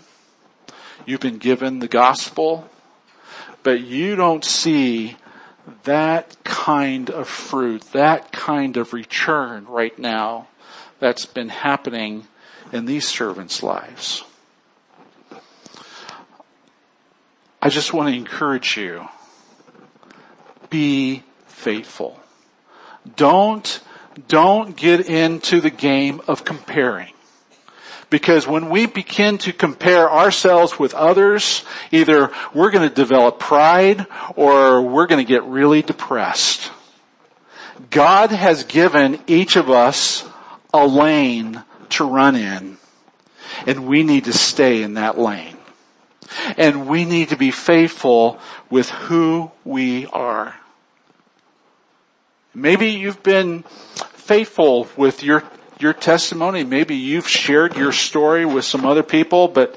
You've 1.04 1.18
been 1.18 1.38
given 1.38 1.80
the 1.80 1.88
gospel, 1.88 2.70
but 3.64 3.80
you 3.80 4.14
don't 4.14 4.44
see 4.44 5.16
that 5.82 6.36
kind 6.44 7.10
of 7.10 7.26
fruit, 7.26 7.82
that 7.94 8.30
kind 8.30 8.76
of 8.76 8.92
return 8.92 9.66
right 9.66 9.98
now 9.98 10.46
that's 11.00 11.26
been 11.26 11.48
happening 11.48 12.28
in 12.72 12.84
these 12.84 13.08
servants' 13.08 13.60
lives. 13.60 14.22
I 17.60 17.70
just 17.70 17.92
want 17.92 18.10
to 18.10 18.16
encourage 18.16 18.76
you. 18.76 19.08
Be 20.70 21.24
faithful. 21.48 22.20
Don't, 23.16 23.80
don't 24.28 24.76
get 24.76 25.08
into 25.08 25.60
the 25.60 25.70
game 25.70 26.20
of 26.28 26.44
comparing. 26.44 27.12
Because 28.10 28.46
when 28.46 28.70
we 28.70 28.86
begin 28.86 29.38
to 29.38 29.52
compare 29.52 30.10
ourselves 30.10 30.78
with 30.78 30.94
others, 30.94 31.64
either 31.90 32.30
we're 32.52 32.70
going 32.70 32.88
to 32.88 32.94
develop 32.94 33.40
pride 33.40 34.06
or 34.36 34.82
we're 34.82 35.06
going 35.06 35.24
to 35.24 35.28
get 35.28 35.44
really 35.44 35.82
depressed. 35.82 36.70
God 37.90 38.30
has 38.30 38.64
given 38.64 39.20
each 39.26 39.56
of 39.56 39.68
us 39.68 40.24
a 40.72 40.86
lane 40.86 41.62
to 41.90 42.04
run 42.04 42.36
in 42.36 42.78
and 43.66 43.86
we 43.86 44.02
need 44.02 44.24
to 44.24 44.32
stay 44.32 44.82
in 44.82 44.94
that 44.94 45.18
lane. 45.18 45.56
And 46.56 46.88
we 46.88 47.04
need 47.04 47.28
to 47.30 47.36
be 47.36 47.50
faithful 47.50 48.38
with 48.70 48.88
who 48.90 49.50
we 49.64 50.06
are. 50.06 50.54
Maybe 52.54 52.90
you've 52.90 53.22
been 53.22 53.64
faithful 54.14 54.88
with 54.96 55.22
your 55.22 55.42
your 55.80 55.92
testimony. 55.92 56.62
Maybe 56.64 56.94
you've 56.94 57.28
shared 57.28 57.76
your 57.76 57.92
story 57.92 58.44
with 58.44 58.64
some 58.64 58.86
other 58.86 59.02
people, 59.02 59.48
but 59.48 59.76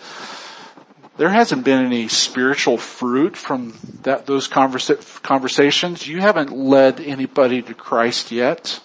there 1.18 1.30
hasn't 1.30 1.64
been 1.66 1.86
any 1.86 2.08
spiritual 2.08 2.78
fruit 2.78 3.36
from 3.36 3.74
that, 4.04 4.28
those 4.28 4.48
conversa- 4.48 5.22
conversations. 5.24 6.08
You 6.08 6.22
haven't 6.22 6.52
led 6.52 7.00
anybody 7.00 7.62
to 7.64 7.74
Christ 7.74 8.32
yet. 8.32 8.80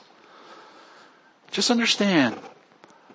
Just 1.50 1.70
understand, 1.70 2.38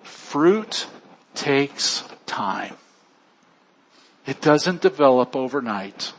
fruit 0.04 0.86
takes 1.34 2.04
time. 2.26 2.76
It 4.26 4.40
doesn't 4.40 4.80
develop 4.80 5.34
overnight. 5.34 6.12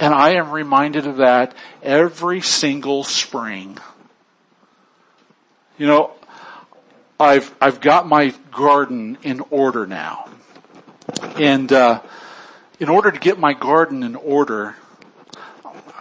And 0.00 0.14
I 0.14 0.30
am 0.30 0.50
reminded 0.50 1.06
of 1.06 1.18
that 1.18 1.54
every 1.82 2.40
single 2.40 3.04
spring. 3.04 3.76
You 5.76 5.86
know, 5.86 6.12
I've, 7.20 7.54
I've 7.60 7.82
got 7.82 8.08
my 8.08 8.34
garden 8.50 9.18
in 9.22 9.40
order 9.50 9.86
now. 9.86 10.30
And, 11.36 11.70
uh, 11.70 12.00
in 12.78 12.88
order 12.88 13.10
to 13.10 13.18
get 13.18 13.38
my 13.38 13.52
garden 13.52 14.02
in 14.02 14.16
order, 14.16 14.74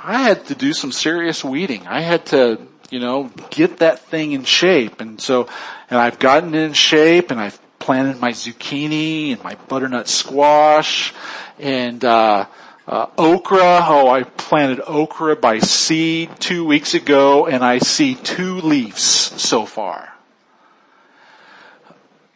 I 0.01 0.23
had 0.23 0.45
to 0.45 0.55
do 0.55 0.71
some 0.71 0.93
serious 0.93 1.43
weeding. 1.43 1.85
I 1.85 1.99
had 1.99 2.25
to, 2.27 2.61
you 2.89 3.01
know, 3.01 3.29
get 3.49 3.79
that 3.79 3.99
thing 3.99 4.31
in 4.31 4.45
shape. 4.45 5.01
And 5.01 5.19
so, 5.19 5.49
and 5.89 5.99
I've 5.99 6.19
gotten 6.19 6.55
it 6.55 6.61
in 6.61 6.71
shape 6.71 7.31
and 7.31 7.39
I've 7.39 7.59
planted 7.79 8.21
my 8.21 8.31
zucchini 8.31 9.33
and 9.33 9.43
my 9.43 9.55
butternut 9.67 10.07
squash 10.07 11.13
and, 11.59 12.03
uh, 12.05 12.45
uh, 12.89 13.07
okra, 13.17 13.85
oh, 13.87 14.09
I 14.09 14.23
planted 14.23 14.81
okra 14.85 15.37
by 15.37 15.59
seed 15.59 16.31
two 16.39 16.65
weeks 16.65 16.93
ago 16.93 17.45
and 17.47 17.63
I 17.63 17.77
see 17.77 18.15
two 18.15 18.55
leaves 18.61 19.01
so 19.01 19.65
far 19.65 20.09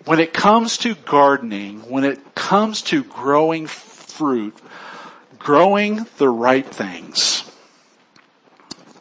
when 0.06 0.20
it 0.20 0.34
comes 0.34 0.78
to 0.80 0.96
gardening, 0.96 1.80
when 1.90 2.04
it 2.04 2.36
comes 2.36 2.82
to 2.84 3.04
growing 3.04 3.68
fruit, 3.68 4.56
growing 5.40 6.06
the 6.18 6.30
right 6.30 6.66
things, 6.66 7.50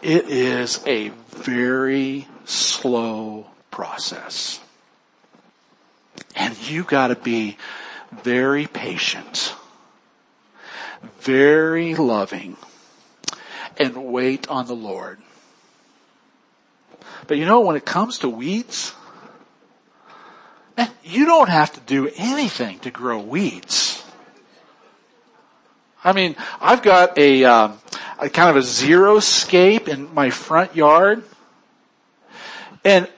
it 0.01 0.29
is 0.29 0.83
a 0.87 1.09
very 1.31 2.29
slow 2.45 3.47
process. 3.71 4.61
And 6.37 6.57
you 6.69 6.85
gotta 6.85 7.17
be 7.17 7.57
very 8.23 8.67
patient, 8.67 9.55
very 11.21 11.95
loving, 11.95 12.57
and 13.79 14.13
wait 14.13 14.49
on 14.49 14.67
the 14.67 14.75
Lord. 14.75 15.19
But 17.27 17.39
you 17.39 17.47
know, 17.47 17.61
when 17.61 17.77
it 17.77 17.85
comes 17.85 18.19
to 18.19 18.29
weeds, 18.29 18.95
you 21.05 21.27
don't 21.27 21.49
have 21.49 21.73
to 21.73 21.81
do 21.81 22.11
anything 22.17 22.79
to 22.81 22.91
grow 22.91 23.21
weeds. 23.21 24.05
I 26.05 26.13
mean, 26.13 26.35
I've 26.61 26.83
got 26.83 27.17
a, 27.17 27.45
um, 27.45 27.79
a 28.19 28.29
kind 28.29 28.51
of 28.51 28.57
a 28.57 28.63
zero 28.63 29.21
scape 29.21 29.89
in 29.89 30.13
my 30.15 30.31
front 30.31 30.75
yard, 30.75 31.23
and 32.85 33.09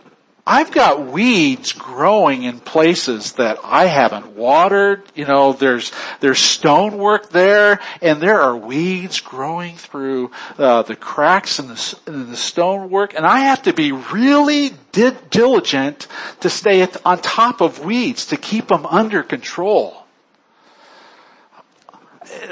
I've 0.46 0.72
got 0.72 1.06
weeds 1.06 1.72
growing 1.72 2.42
in 2.42 2.60
places 2.60 3.32
that 3.32 3.58
I 3.64 3.86
haven't 3.86 4.36
watered. 4.36 5.02
You 5.14 5.24
know, 5.24 5.54
there's, 5.54 5.90
there's 6.20 6.38
stonework 6.38 7.30
there 7.30 7.80
and 8.02 8.20
there 8.20 8.42
are 8.42 8.54
weeds 8.54 9.20
growing 9.20 9.76
through 9.76 10.32
uh, 10.58 10.82
the 10.82 10.96
cracks 10.96 11.58
in 11.58 11.68
the, 11.68 11.98
in 12.06 12.30
the 12.30 12.36
stonework 12.36 13.14
and 13.14 13.24
I 13.24 13.40
have 13.40 13.62
to 13.62 13.72
be 13.72 13.92
really 13.92 14.74
di- 14.92 15.16
diligent 15.30 16.08
to 16.40 16.50
stay 16.50 16.82
at, 16.82 16.94
on 17.06 17.22
top 17.22 17.62
of 17.62 17.82
weeds 17.82 18.26
to 18.26 18.36
keep 18.36 18.68
them 18.68 18.84
under 18.84 19.22
control. 19.22 19.96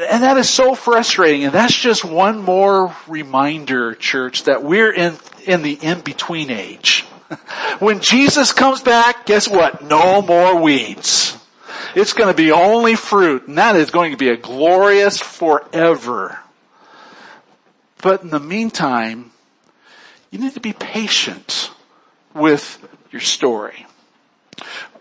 And 0.08 0.22
that 0.22 0.38
is 0.38 0.48
so 0.48 0.74
frustrating 0.74 1.44
and 1.44 1.52
that's 1.52 1.76
just 1.76 2.06
one 2.06 2.40
more 2.40 2.96
reminder, 3.06 3.94
church, 3.94 4.44
that 4.44 4.62
we're 4.62 4.94
in, 4.94 5.18
in 5.44 5.60
the 5.60 5.74
in-between 5.74 6.50
age 6.50 7.04
when 7.78 8.00
Jesus 8.00 8.52
comes 8.52 8.80
back, 8.80 9.26
guess 9.26 9.48
what? 9.48 9.82
No 9.82 10.22
more 10.22 10.60
weeds. 10.60 11.36
It's 11.94 12.12
going 12.12 12.28
to 12.28 12.36
be 12.36 12.52
only 12.52 12.94
fruit, 12.94 13.48
and 13.48 13.58
that 13.58 13.76
is 13.76 13.90
going 13.90 14.12
to 14.12 14.16
be 14.16 14.28
a 14.28 14.36
glorious 14.36 15.18
forever. 15.18 16.38
But 18.00 18.22
in 18.22 18.30
the 18.30 18.40
meantime, 18.40 19.30
you 20.30 20.38
need 20.38 20.54
to 20.54 20.60
be 20.60 20.72
patient 20.72 21.70
with 22.34 22.84
your 23.10 23.20
story, 23.20 23.86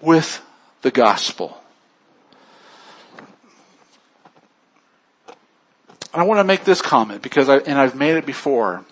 with 0.01 0.41
the 0.81 0.91
gospel. 0.91 1.57
I 6.13 6.23
want 6.23 6.39
to 6.39 6.43
make 6.43 6.65
this 6.65 6.81
comment 6.81 7.21
because 7.21 7.47
I, 7.47 7.57
and 7.59 7.79
I've 7.79 7.95
made 7.95 8.17
it 8.17 8.25
before 8.25 8.83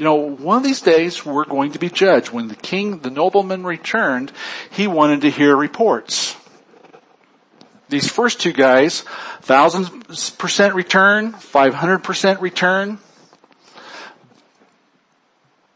you 0.00 0.04
know, 0.04 0.14
one 0.14 0.56
of 0.56 0.62
these 0.62 0.80
days 0.80 1.26
we're 1.26 1.44
going 1.44 1.72
to 1.72 1.78
be 1.78 1.90
judged. 1.90 2.30
When 2.30 2.48
the 2.48 2.56
king, 2.56 3.00
the 3.00 3.10
nobleman 3.10 3.64
returned, 3.64 4.32
he 4.70 4.86
wanted 4.86 5.20
to 5.20 5.30
hear 5.30 5.54
reports. 5.54 6.34
These 7.90 8.10
first 8.10 8.40
two 8.40 8.54
guys, 8.54 9.02
thousand 9.42 10.06
percent 10.38 10.74
return, 10.74 11.34
500% 11.34 12.40
return. 12.40 12.98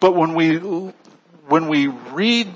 But 0.01 0.17
when 0.17 0.33
we, 0.33 0.57
when 0.57 1.69
we 1.69 1.89
read 1.89 2.49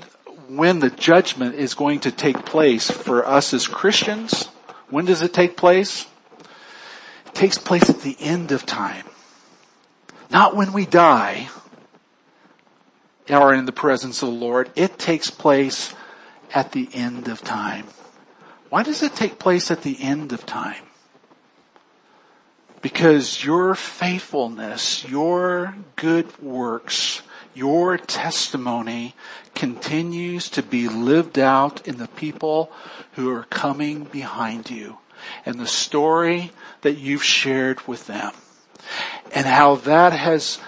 when 0.47 0.79
the 0.79 0.89
judgment 0.89 1.53
is 1.53 1.75
going 1.75 1.99
to 1.99 2.11
take 2.11 2.47
place 2.47 2.89
for 2.89 3.23
us 3.27 3.53
as 3.53 3.67
Christians, 3.67 4.45
when 4.89 5.05
does 5.05 5.21
it 5.21 5.35
take 5.35 5.55
place? 5.55 6.07
It 7.27 7.35
takes 7.35 7.59
place 7.59 7.91
at 7.91 8.01
the 8.01 8.17
end 8.19 8.51
of 8.51 8.65
time. 8.65 9.05
Not 10.29 10.55
when 10.55 10.73
we 10.73 10.85
die 10.85 11.49
or 13.29 13.53
in 13.53 13.65
the 13.65 13.71
presence 13.71 14.21
of 14.21 14.29
the 14.29 14.35
Lord. 14.35 14.71
It 14.75 14.97
takes 14.97 15.29
place 15.29 15.93
at 16.53 16.71
the 16.71 16.89
end 16.93 17.27
of 17.27 17.41
time. 17.41 17.85
Why 18.69 18.83
does 18.83 19.03
it 19.03 19.15
take 19.15 19.39
place 19.39 19.71
at 19.71 19.81
the 19.81 19.97
end 20.01 20.31
of 20.31 20.45
time? 20.45 20.83
Because 22.81 23.43
your 23.43 23.75
faithfulness, 23.75 25.03
your 25.07 25.75
good 25.95 26.41
works, 26.41 27.21
your 27.53 27.97
testimony 27.97 29.15
continues 29.53 30.49
to 30.51 30.63
be 30.63 30.87
lived 30.87 31.37
out 31.37 31.85
in 31.87 31.97
the 31.97 32.07
people 32.07 32.71
who 33.13 33.29
are 33.31 33.43
coming 33.43 34.05
behind 34.05 34.69
you 34.69 34.97
and 35.45 35.59
the 35.59 35.67
story 35.67 36.51
that 36.81 36.97
you've 36.97 37.23
shared 37.23 37.85
with 37.85 38.07
them 38.07 38.31
and 39.33 39.45
how 39.45 39.75
that 39.75 40.13
has 40.13 40.59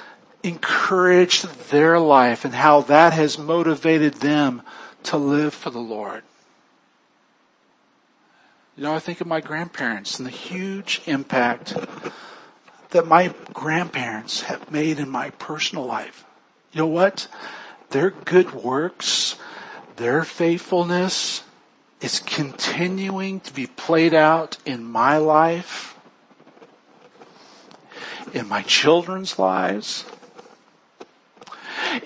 encouraged 0.43 1.45
their 1.69 1.99
life 1.99 2.45
and 2.45 2.53
how 2.53 2.81
that 2.81 3.13
has 3.13 3.37
motivated 3.37 4.15
them 4.15 4.61
to 5.03 5.17
live 5.17 5.53
for 5.53 5.69
the 5.69 5.79
Lord. 5.79 6.23
You 8.75 8.83
know, 8.83 8.95
I 8.95 8.99
think 8.99 9.21
of 9.21 9.27
my 9.27 9.41
grandparents 9.41 10.17
and 10.17 10.25
the 10.25 10.31
huge 10.31 11.01
impact 11.05 11.75
that 12.91 13.07
my 13.07 13.33
grandparents 13.53 14.41
have 14.43 14.71
made 14.71 14.99
in 14.99 15.09
my 15.09 15.29
personal 15.31 15.85
life. 15.85 16.25
You 16.71 16.79
know 16.79 16.87
what? 16.87 17.27
Their 17.89 18.11
good 18.11 18.53
works, 18.53 19.35
their 19.97 20.23
faithfulness 20.23 21.43
is 21.99 22.19
continuing 22.19 23.41
to 23.41 23.53
be 23.53 23.67
played 23.67 24.13
out 24.13 24.57
in 24.65 24.83
my 24.83 25.17
life, 25.17 25.99
in 28.33 28.47
my 28.47 28.61
children's 28.63 29.37
lives, 29.37 30.05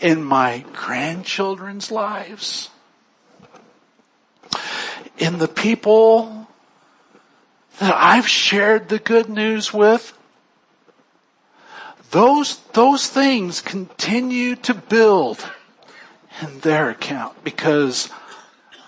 in 0.01 0.23
my 0.23 0.65
grandchildren's 0.73 1.91
lives, 1.91 2.69
in 5.17 5.37
the 5.37 5.47
people 5.47 6.47
that 7.79 7.95
I've 7.95 8.27
shared 8.27 8.89
the 8.89 8.99
good 8.99 9.29
news 9.29 9.73
with. 9.73 10.17
Those, 12.11 12.57
those 12.73 13.07
things 13.07 13.61
continue 13.61 14.55
to 14.57 14.73
build 14.73 15.45
in 16.41 16.59
their 16.59 16.89
account 16.89 17.43
because 17.43 18.09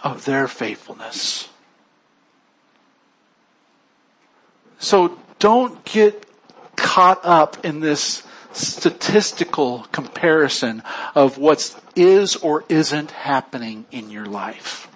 of 0.04 0.26
their 0.26 0.48
faithfulness. 0.48 1.50
So 4.80 5.18
don't 5.40 5.84
get 5.84 6.27
caught 6.78 7.20
up 7.26 7.66
in 7.66 7.82
this 7.82 8.24
statistical 8.54 9.86
comparison 9.92 10.82
of 11.13 11.38
what 11.38 11.76
is 11.96 12.38
or 12.38 12.63
isn't 12.70 13.12
happening 13.12 13.86
in 13.92 14.10
your 14.10 14.26
life. 14.26 14.88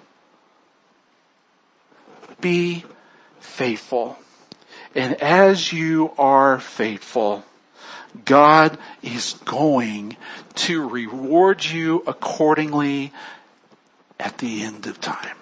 Be 2.40 2.84
faithful. 3.40 4.18
And 4.94 5.20
as 5.22 5.72
you 5.72 6.12
are 6.18 6.58
faithful, 6.58 7.44
God 8.24 8.78
is 9.02 9.34
going 9.44 10.16
to 10.54 10.86
reward 10.88 11.64
you 11.64 12.02
accordingly 12.06 13.12
at 14.18 14.38
the 14.38 14.62
end 14.62 14.86
of 14.86 15.00
time. 15.00 15.36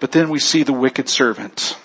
But 0.00 0.12
then 0.12 0.30
we 0.30 0.38
see 0.38 0.62
the 0.62 0.72
wicked 0.72 1.08
servant. 1.08 1.76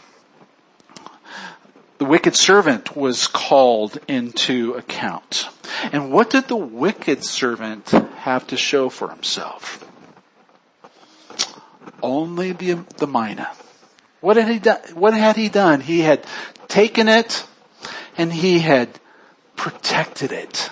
The 2.03 2.09
wicked 2.09 2.35
servant 2.35 2.97
was 2.97 3.27
called 3.27 3.97
into 4.09 4.73
account. 4.73 5.47
And 5.93 6.11
what 6.11 6.31
did 6.31 6.49
the 6.49 6.57
wicked 6.57 7.23
servant 7.23 7.91
have 7.91 8.45
to 8.47 8.57
show 8.57 8.89
for 8.89 9.09
himself? 9.09 9.89
Only 12.01 12.51
the, 12.51 12.83
the 12.97 13.07
mina. 13.07 13.49
What 14.19 14.35
had 14.35 14.49
he 14.49 14.59
done? 14.59 14.81
What 14.95 15.13
had 15.13 15.37
he 15.37 15.47
done? 15.47 15.79
He 15.79 16.01
had 16.01 16.25
taken 16.67 17.07
it 17.07 17.47
and 18.17 18.33
he 18.33 18.59
had 18.59 18.99
protected 19.55 20.33
it. 20.33 20.71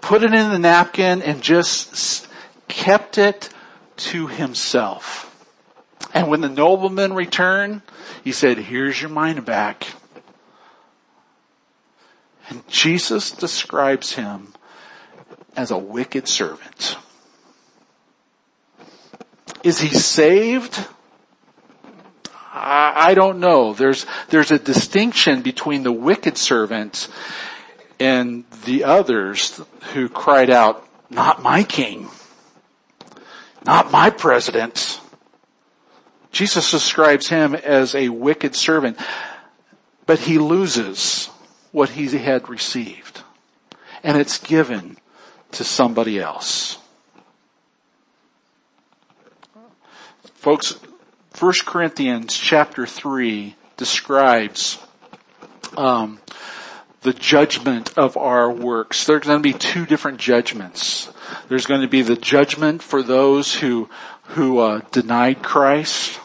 Put 0.00 0.24
it 0.24 0.34
in 0.34 0.50
the 0.50 0.58
napkin 0.58 1.22
and 1.22 1.40
just 1.40 2.26
kept 2.66 3.16
it 3.16 3.48
to 3.98 4.26
himself. 4.26 5.33
And 6.14 6.28
when 6.28 6.40
the 6.40 6.48
nobleman 6.48 7.12
returned, 7.12 7.82
he 8.22 8.30
said, 8.30 8.56
here's 8.56 9.00
your 9.00 9.10
mina 9.10 9.42
back. 9.42 9.86
And 12.48 12.66
Jesus 12.68 13.32
describes 13.32 14.12
him 14.12 14.54
as 15.56 15.72
a 15.72 15.78
wicked 15.78 16.28
servant. 16.28 16.96
Is 19.64 19.80
he 19.80 19.88
saved? 19.88 20.86
I 22.56 23.14
don't 23.14 23.40
know. 23.40 23.72
There's, 23.72 24.06
there's 24.28 24.52
a 24.52 24.58
distinction 24.58 25.42
between 25.42 25.82
the 25.82 25.90
wicked 25.90 26.38
servant 26.38 27.08
and 27.98 28.44
the 28.64 28.84
others 28.84 29.60
who 29.92 30.08
cried 30.08 30.50
out, 30.50 30.86
not 31.10 31.42
my 31.42 31.64
king, 31.64 32.08
not 33.64 33.90
my 33.90 34.10
president. 34.10 35.00
Jesus 36.34 36.70
describes 36.70 37.28
him 37.28 37.54
as 37.54 37.94
a 37.94 38.10
wicked 38.10 38.54
servant, 38.54 38.98
but 40.04 40.18
he 40.18 40.38
loses 40.38 41.30
what 41.72 41.88
he 41.88 42.06
had 42.18 42.48
received 42.50 43.22
and 44.04 44.18
it's 44.18 44.38
given 44.38 44.98
to 45.52 45.64
somebody 45.64 46.20
else. 46.20 46.78
Folks, 50.34 50.78
1 51.38 51.52
Corinthians 51.64 52.36
chapter 52.36 52.86
3 52.86 53.56
describes 53.78 54.78
um, 55.76 56.20
the 57.00 57.14
judgment 57.14 57.96
of 57.96 58.18
our 58.18 58.50
works. 58.50 59.06
There's 59.06 59.22
going 59.22 59.42
to 59.42 59.52
be 59.52 59.58
two 59.58 59.86
different 59.86 60.18
judgments. 60.18 61.10
There's 61.48 61.66
going 61.66 61.80
to 61.80 61.88
be 61.88 62.02
the 62.02 62.16
judgment 62.16 62.82
for 62.82 63.02
those 63.02 63.54
who 63.54 63.88
who 64.28 64.58
uh, 64.58 64.80
denied 64.90 65.42
Christ, 65.42 66.18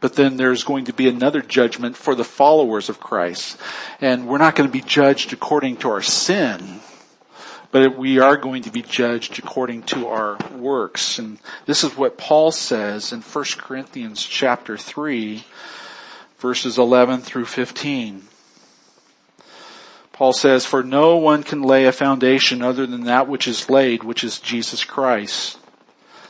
but 0.00 0.14
then 0.14 0.36
there's 0.36 0.64
going 0.64 0.86
to 0.86 0.92
be 0.92 1.08
another 1.08 1.42
judgment 1.42 1.96
for 1.96 2.14
the 2.14 2.24
followers 2.24 2.88
of 2.88 3.00
Christ, 3.00 3.58
and 4.00 4.26
we're 4.26 4.38
not 4.38 4.54
going 4.54 4.68
to 4.68 4.72
be 4.72 4.80
judged 4.80 5.32
according 5.32 5.78
to 5.78 5.90
our 5.90 6.02
sin 6.02 6.80
but 7.70 7.98
we 7.98 8.18
are 8.18 8.36
going 8.36 8.62
to 8.62 8.70
be 8.70 8.82
judged 8.82 9.38
according 9.38 9.82
to 9.82 10.06
our 10.08 10.38
works. 10.54 11.18
And 11.18 11.38
this 11.66 11.84
is 11.84 11.96
what 11.96 12.16
Paul 12.16 12.50
says 12.50 13.12
in 13.12 13.20
1 13.20 13.44
Corinthians 13.58 14.22
chapter 14.22 14.76
3 14.76 15.44
verses 16.38 16.78
11 16.78 17.20
through 17.20 17.44
15. 17.44 18.22
Paul 20.12 20.32
says, 20.32 20.64
for 20.64 20.82
no 20.82 21.16
one 21.16 21.42
can 21.42 21.62
lay 21.62 21.84
a 21.84 21.92
foundation 21.92 22.62
other 22.62 22.86
than 22.86 23.04
that 23.04 23.28
which 23.28 23.46
is 23.46 23.70
laid, 23.70 24.02
which 24.02 24.24
is 24.24 24.40
Jesus 24.40 24.82
Christ. 24.82 25.58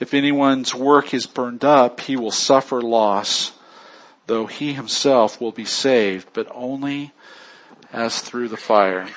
If 0.00 0.14
anyone's 0.14 0.74
work 0.74 1.14
is 1.14 1.26
burned 1.26 1.64
up, 1.64 2.00
he 2.00 2.16
will 2.16 2.30
suffer 2.30 2.82
loss, 2.82 3.52
though 4.26 4.46
he 4.46 4.72
himself 4.72 5.40
will 5.40 5.52
be 5.52 5.64
saved, 5.64 6.28
but 6.32 6.48
only 6.52 7.12
as 7.92 8.20
through 8.20 8.48
the 8.48 8.56
fire. 8.56 9.08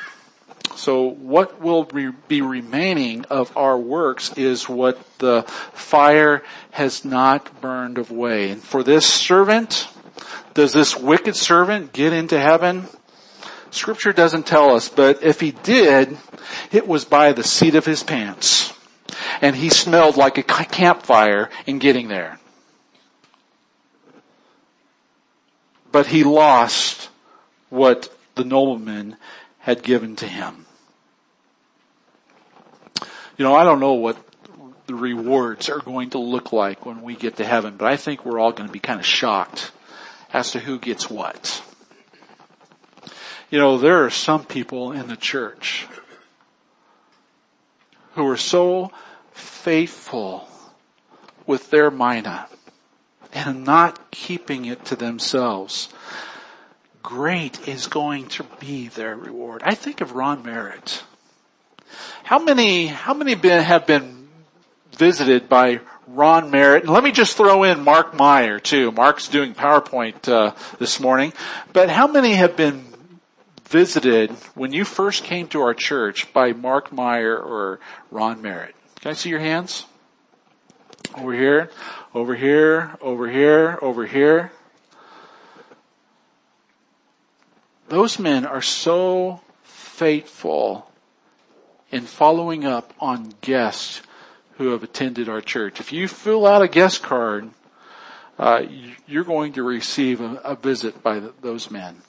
So 0.75 1.03
what 1.03 1.59
will 1.59 1.83
be 2.27 2.41
remaining 2.41 3.25
of 3.25 3.55
our 3.57 3.77
works 3.77 4.31
is 4.37 4.69
what 4.69 4.99
the 5.17 5.43
fire 5.73 6.43
has 6.71 7.03
not 7.03 7.61
burned 7.61 7.97
away. 7.97 8.51
And 8.51 8.61
for 8.61 8.83
this 8.83 9.05
servant, 9.07 9.87
does 10.53 10.73
this 10.73 10.95
wicked 10.95 11.35
servant 11.35 11.93
get 11.93 12.13
into 12.13 12.39
heaven? 12.39 12.85
Scripture 13.71 14.13
doesn't 14.13 14.45
tell 14.45 14.75
us, 14.75 14.87
but 14.89 15.23
if 15.23 15.39
he 15.39 15.51
did, 15.51 16.17
it 16.71 16.87
was 16.87 17.05
by 17.05 17.33
the 17.33 17.43
seat 17.43 17.73
of 17.73 17.85
his 17.85 18.03
pants. 18.03 18.73
And 19.41 19.55
he 19.55 19.69
smelled 19.69 20.17
like 20.17 20.37
a 20.37 20.43
campfire 20.43 21.49
in 21.65 21.79
getting 21.79 22.07
there. 22.07 22.39
But 25.91 26.07
he 26.07 26.23
lost 26.23 27.09
what 27.69 28.15
the 28.35 28.43
nobleman 28.43 29.17
had 29.59 29.83
given 29.83 30.15
to 30.17 30.27
him. 30.27 30.65
You 33.37 33.45
know, 33.45 33.55
I 33.55 33.63
don't 33.63 33.79
know 33.79 33.93
what 33.93 34.17
the 34.87 34.95
rewards 34.95 35.69
are 35.69 35.79
going 35.79 36.11
to 36.11 36.17
look 36.17 36.53
like 36.53 36.85
when 36.85 37.01
we 37.01 37.15
get 37.15 37.37
to 37.37 37.45
heaven, 37.45 37.75
but 37.77 37.91
I 37.91 37.97
think 37.97 38.25
we're 38.25 38.39
all 38.39 38.51
going 38.51 38.67
to 38.67 38.73
be 38.73 38.79
kind 38.79 38.99
of 38.99 39.05
shocked 39.05 39.71
as 40.33 40.51
to 40.51 40.59
who 40.59 40.79
gets 40.79 41.09
what. 41.09 41.61
You 43.49 43.59
know, 43.59 43.77
there 43.77 44.05
are 44.05 44.09
some 44.09 44.45
people 44.45 44.91
in 44.91 45.07
the 45.07 45.15
church 45.15 45.87
who 48.13 48.27
are 48.27 48.37
so 48.37 48.91
faithful 49.37 50.47
with 51.45 51.69
their 51.69 51.91
mina 51.91 52.47
and 53.33 53.63
not 53.63 54.11
keeping 54.11 54.65
it 54.65 54.83
to 54.85 54.95
themselves. 54.95 55.89
Great 57.03 57.67
is 57.67 57.87
going 57.87 58.27
to 58.27 58.43
be 58.59 58.87
their 58.89 59.15
reward. 59.15 59.61
I 59.63 59.75
think 59.75 60.01
of 60.01 60.13
Ron 60.13 60.43
Merritt. 60.43 61.03
How 62.23 62.39
many, 62.39 62.87
how 62.87 63.13
many 63.13 63.35
been, 63.35 63.63
have 63.63 63.87
been 63.87 64.27
visited 64.97 65.47
by 65.47 65.79
Ron 66.07 66.51
Merritt? 66.51 66.83
And 66.83 66.91
let 66.91 67.03
me 67.03 67.11
just 67.11 67.37
throw 67.37 67.63
in 67.63 67.83
Mark 67.83 68.13
Meyer 68.13 68.59
too. 68.59 68.91
Mark's 68.91 69.29
doing 69.29 69.53
PowerPoint 69.53 70.27
uh, 70.27 70.53
this 70.79 70.99
morning. 70.99 71.31
But 71.71 71.89
how 71.89 72.07
many 72.07 72.33
have 72.33 72.57
been 72.57 72.83
visited 73.69 74.31
when 74.55 74.73
you 74.73 74.83
first 74.83 75.23
came 75.23 75.47
to 75.49 75.61
our 75.61 75.73
church 75.73 76.33
by 76.33 76.53
Mark 76.53 76.91
Meyer 76.91 77.37
or 77.37 77.79
Ron 78.11 78.41
Merritt? 78.41 78.75
Can 79.01 79.11
I 79.11 79.13
see 79.13 79.29
your 79.29 79.39
hands? 79.39 79.85
Over 81.15 81.33
here, 81.33 81.69
over 82.13 82.35
here, 82.35 82.97
over 83.01 83.29
here, 83.29 83.79
over 83.81 84.05
here. 84.05 84.51
Those 87.89 88.19
men 88.19 88.45
are 88.45 88.61
so 88.61 89.41
faithful 89.63 90.91
in 91.91 92.01
following 92.01 92.65
up 92.65 92.93
on 92.99 93.33
guests 93.41 94.01
who 94.57 94.69
have 94.71 94.83
attended 94.83 95.29
our 95.29 95.41
church. 95.41 95.79
If 95.79 95.93
you 95.93 96.07
fill 96.07 96.45
out 96.45 96.61
a 96.61 96.67
guest 96.67 97.01
card, 97.03 97.51
uh, 98.37 98.63
you're 99.07 99.23
going 99.23 99.53
to 99.53 99.63
receive 99.63 100.21
a, 100.21 100.41
a 100.43 100.55
visit 100.55 101.01
by 101.01 101.19
the, 101.19 101.33
those 101.41 101.71
men. 101.71 102.01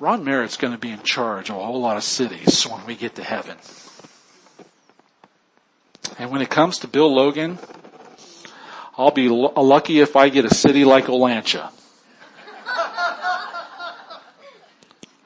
Ron 0.00 0.24
Merritt's 0.24 0.56
going 0.56 0.72
to 0.72 0.78
be 0.78 0.90
in 0.90 1.02
charge 1.02 1.50
of 1.50 1.56
a 1.56 1.64
whole 1.64 1.80
lot 1.80 1.98
of 1.98 2.02
cities 2.02 2.64
when 2.64 2.84
we 2.86 2.96
get 2.96 3.16
to 3.16 3.22
heaven. 3.22 3.58
And 6.18 6.30
when 6.30 6.40
it 6.40 6.48
comes 6.48 6.78
to 6.78 6.88
Bill 6.88 7.14
Logan, 7.14 7.58
I'll 8.96 9.10
be 9.10 9.26
l- 9.26 9.52
lucky 9.56 10.00
if 10.00 10.16
I 10.16 10.30
get 10.30 10.46
a 10.46 10.54
city 10.54 10.86
like 10.86 11.04
Olancha. 11.04 11.70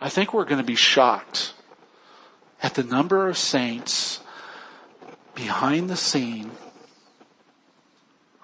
I 0.00 0.08
think 0.08 0.34
we're 0.34 0.44
going 0.44 0.60
to 0.60 0.66
be 0.66 0.74
shocked 0.74 1.54
at 2.60 2.74
the 2.74 2.82
number 2.82 3.28
of 3.28 3.38
saints 3.38 4.20
behind 5.34 5.88
the 5.88 5.96
scene 5.96 6.50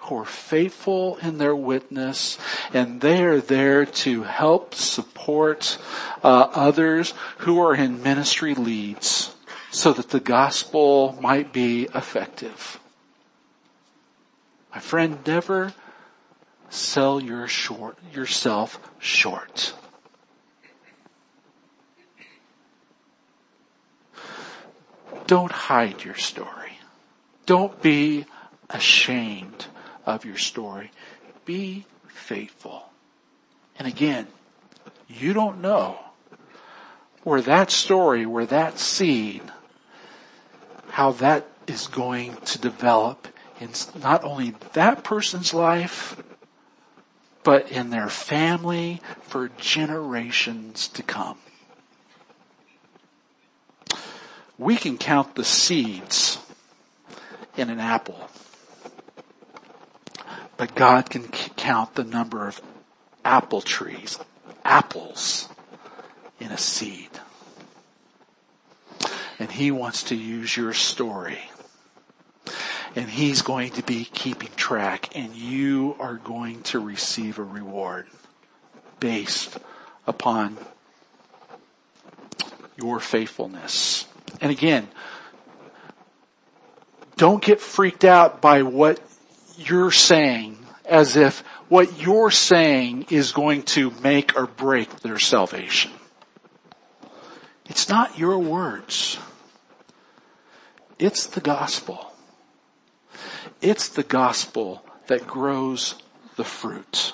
who 0.01 0.17
are 0.17 0.25
faithful 0.25 1.17
in 1.17 1.37
their 1.37 1.55
witness 1.55 2.37
and 2.73 3.01
they 3.01 3.23
are 3.23 3.39
there 3.39 3.85
to 3.85 4.23
help 4.23 4.73
support 4.73 5.77
uh, 6.23 6.47
others 6.53 7.13
who 7.39 7.59
are 7.59 7.75
in 7.75 8.01
ministry 8.01 8.55
leads 8.55 9.35
so 9.69 9.93
that 9.93 10.09
the 10.09 10.19
gospel 10.19 11.17
might 11.21 11.53
be 11.53 11.83
effective. 11.95 12.79
My 14.73 14.79
friend, 14.79 15.19
never 15.25 15.73
sell 16.69 17.19
your 17.21 17.47
short, 17.47 17.97
yourself 18.13 18.79
short. 18.99 19.73
Don't 25.27 25.51
hide 25.51 26.03
your 26.03 26.15
story. 26.15 26.79
Don't 27.45 27.81
be 27.81 28.25
ashamed 28.69 29.67
of 30.05 30.25
your 30.25 30.37
story. 30.37 30.91
Be 31.45 31.85
faithful. 32.07 32.89
And 33.77 33.87
again, 33.87 34.27
you 35.07 35.33
don't 35.33 35.61
know 35.61 35.99
where 37.23 37.41
that 37.41 37.71
story, 37.71 38.25
where 38.25 38.45
that 38.45 38.79
seed, 38.79 39.41
how 40.89 41.11
that 41.13 41.47
is 41.67 41.87
going 41.87 42.35
to 42.37 42.59
develop 42.59 43.27
in 43.59 43.69
not 44.01 44.23
only 44.23 44.55
that 44.73 45.03
person's 45.03 45.53
life, 45.53 46.21
but 47.43 47.71
in 47.71 47.89
their 47.89 48.09
family 48.09 49.01
for 49.21 49.49
generations 49.57 50.87
to 50.89 51.03
come. 51.03 51.37
We 54.57 54.75
can 54.75 54.97
count 54.97 55.35
the 55.35 55.43
seeds 55.43 56.37
in 57.57 57.69
an 57.69 57.79
apple 57.79 58.29
but 60.61 60.75
God 60.75 61.09
can 61.09 61.23
count 61.23 61.95
the 61.95 62.03
number 62.03 62.47
of 62.47 62.61
apple 63.25 63.61
trees, 63.61 64.19
apples 64.63 65.49
in 66.39 66.51
a 66.51 66.57
seed. 66.59 67.09
And 69.39 69.49
He 69.51 69.71
wants 69.71 70.03
to 70.03 70.15
use 70.15 70.55
your 70.55 70.73
story. 70.73 71.39
And 72.95 73.09
He's 73.09 73.41
going 73.41 73.71
to 73.71 73.81
be 73.81 74.05
keeping 74.05 74.51
track 74.55 75.15
and 75.15 75.35
you 75.35 75.95
are 75.99 76.17
going 76.17 76.61
to 76.65 76.79
receive 76.79 77.39
a 77.39 77.43
reward 77.43 78.05
based 78.99 79.57
upon 80.05 80.59
your 82.77 82.99
faithfulness. 82.99 84.05
And 84.39 84.51
again, 84.51 84.87
don't 87.17 87.43
get 87.43 87.59
freaked 87.59 88.05
out 88.05 88.41
by 88.43 88.61
what 88.61 88.99
you're 89.69 89.91
saying 89.91 90.57
as 90.85 91.15
if 91.15 91.39
what 91.69 92.01
you're 92.01 92.31
saying 92.31 93.07
is 93.09 93.31
going 93.31 93.63
to 93.63 93.91
make 94.03 94.35
or 94.35 94.47
break 94.47 95.01
their 95.01 95.19
salvation. 95.19 95.91
It's 97.65 97.87
not 97.87 98.19
your 98.19 98.37
words. 98.39 99.17
It's 100.99 101.27
the 101.27 101.41
gospel. 101.41 102.13
It's 103.61 103.89
the 103.89 104.03
gospel 104.03 104.83
that 105.07 105.25
grows 105.25 105.95
the 106.35 106.43
fruit. 106.43 107.13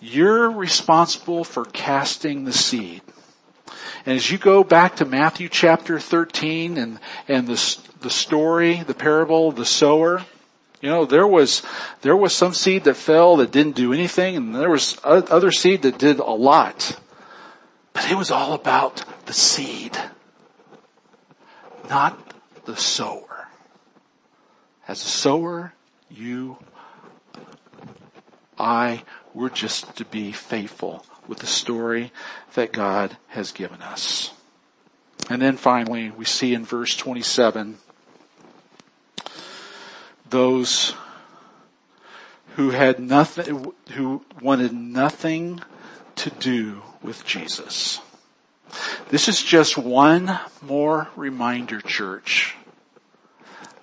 You're 0.00 0.50
responsible 0.50 1.44
for 1.44 1.64
casting 1.64 2.44
the 2.44 2.52
seed. 2.52 3.02
And 4.06 4.16
as 4.16 4.30
you 4.30 4.38
go 4.38 4.64
back 4.64 4.96
to 4.96 5.04
Matthew 5.04 5.48
chapter 5.48 6.00
13 6.00 6.78
and, 6.78 6.98
and 7.26 7.46
the, 7.46 7.78
the 8.00 8.10
story, 8.10 8.82
the 8.82 8.94
parable 8.94 9.52
the 9.52 9.64
sower, 9.64 10.24
you 10.80 10.88
know, 10.88 11.04
there 11.04 11.26
was, 11.26 11.62
there 12.02 12.16
was 12.16 12.32
some 12.32 12.54
seed 12.54 12.84
that 12.84 12.94
fell 12.94 13.36
that 13.38 13.50
didn't 13.50 13.74
do 13.74 13.92
anything 13.92 14.36
and 14.36 14.54
there 14.54 14.70
was 14.70 14.98
other 15.04 15.50
seed 15.50 15.82
that 15.82 15.98
did 15.98 16.18
a 16.18 16.30
lot. 16.30 16.98
But 17.92 18.10
it 18.10 18.16
was 18.16 18.30
all 18.30 18.52
about 18.52 19.04
the 19.26 19.32
seed, 19.32 19.98
not 21.90 22.16
the 22.64 22.76
sower. 22.76 23.48
As 24.86 25.02
a 25.02 25.08
sower, 25.08 25.72
you, 26.08 26.58
I, 28.58 29.02
we're 29.34 29.48
just 29.48 29.96
to 29.96 30.04
be 30.04 30.32
faithful 30.32 31.04
with 31.26 31.38
the 31.38 31.46
story 31.46 32.12
that 32.54 32.72
God 32.72 33.16
has 33.28 33.52
given 33.52 33.82
us. 33.82 34.32
And 35.28 35.42
then 35.42 35.56
finally, 35.56 36.10
we 36.10 36.24
see 36.24 36.54
in 36.54 36.64
verse 36.64 36.96
27, 36.96 37.78
those 40.30 40.94
who 42.56 42.70
had 42.70 42.98
nothing, 42.98 43.72
who 43.92 44.24
wanted 44.40 44.72
nothing 44.72 45.60
to 46.16 46.30
do 46.30 46.82
with 47.02 47.24
Jesus. 47.24 48.00
This 49.10 49.28
is 49.28 49.42
just 49.42 49.78
one 49.78 50.38
more 50.60 51.08
reminder, 51.16 51.80
church, 51.80 52.56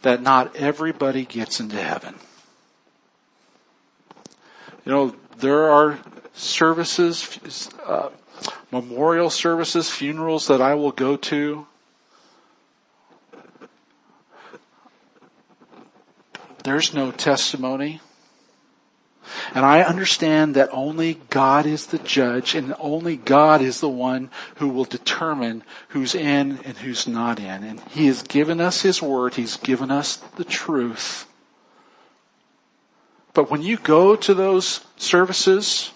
that 0.02 0.22
not 0.22 0.56
everybody 0.56 1.26
gets 1.26 1.60
into 1.60 1.82
heaven. 1.82 2.16
You 4.86 4.92
know, 4.92 5.16
there 5.38 5.72
are 5.72 6.00
services, 6.34 7.70
uh, 7.86 8.10
memorial 8.72 9.30
services, 9.30 9.90
funerals 9.90 10.48
that 10.48 10.62
I 10.62 10.76
will 10.76 10.92
go 10.92 11.16
to 11.18 11.66
There's 16.66 16.96
no 16.96 17.12
testimony. 17.12 18.02
And 19.54 19.64
I 19.64 19.84
understand 19.84 20.56
that 20.56 20.70
only 20.72 21.22
God 21.30 21.68
is 21.68 21.86
the 21.86 22.00
judge 22.00 22.56
and 22.56 22.74
only 22.80 23.18
God 23.18 23.62
is 23.62 23.82
the 23.82 23.90
one 23.90 24.32
who 24.56 24.70
will 24.70 24.84
determine 24.84 25.64
who's 25.90 26.16
in 26.16 26.58
and 26.66 26.76
who's 26.78 27.08
not 27.08 27.40
in. 27.40 27.64
And 27.64 27.80
He 27.92 28.08
has 28.08 28.24
given 28.24 28.60
us 28.60 28.82
His 28.82 29.00
word. 29.00 29.36
He's 29.36 29.58
given 29.58 29.92
us 29.92 30.18
the 30.38 30.44
truth. 30.44 31.28
But 33.36 33.52
when 33.52 33.62
you 33.62 33.78
go 33.78 34.16
to 34.16 34.34
those 34.34 34.84
services, 34.98 35.92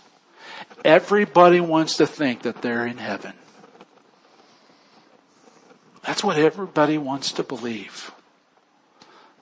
everybody 0.85 1.59
wants 1.59 1.97
to 1.97 2.05
think 2.05 2.43
that 2.43 2.61
they're 2.61 2.85
in 2.85 2.97
heaven. 2.97 3.33
That's 6.05 6.23
what 6.23 6.37
everybody 6.37 6.99
wants 6.99 7.31
to 7.33 7.43
believe. 7.43 8.11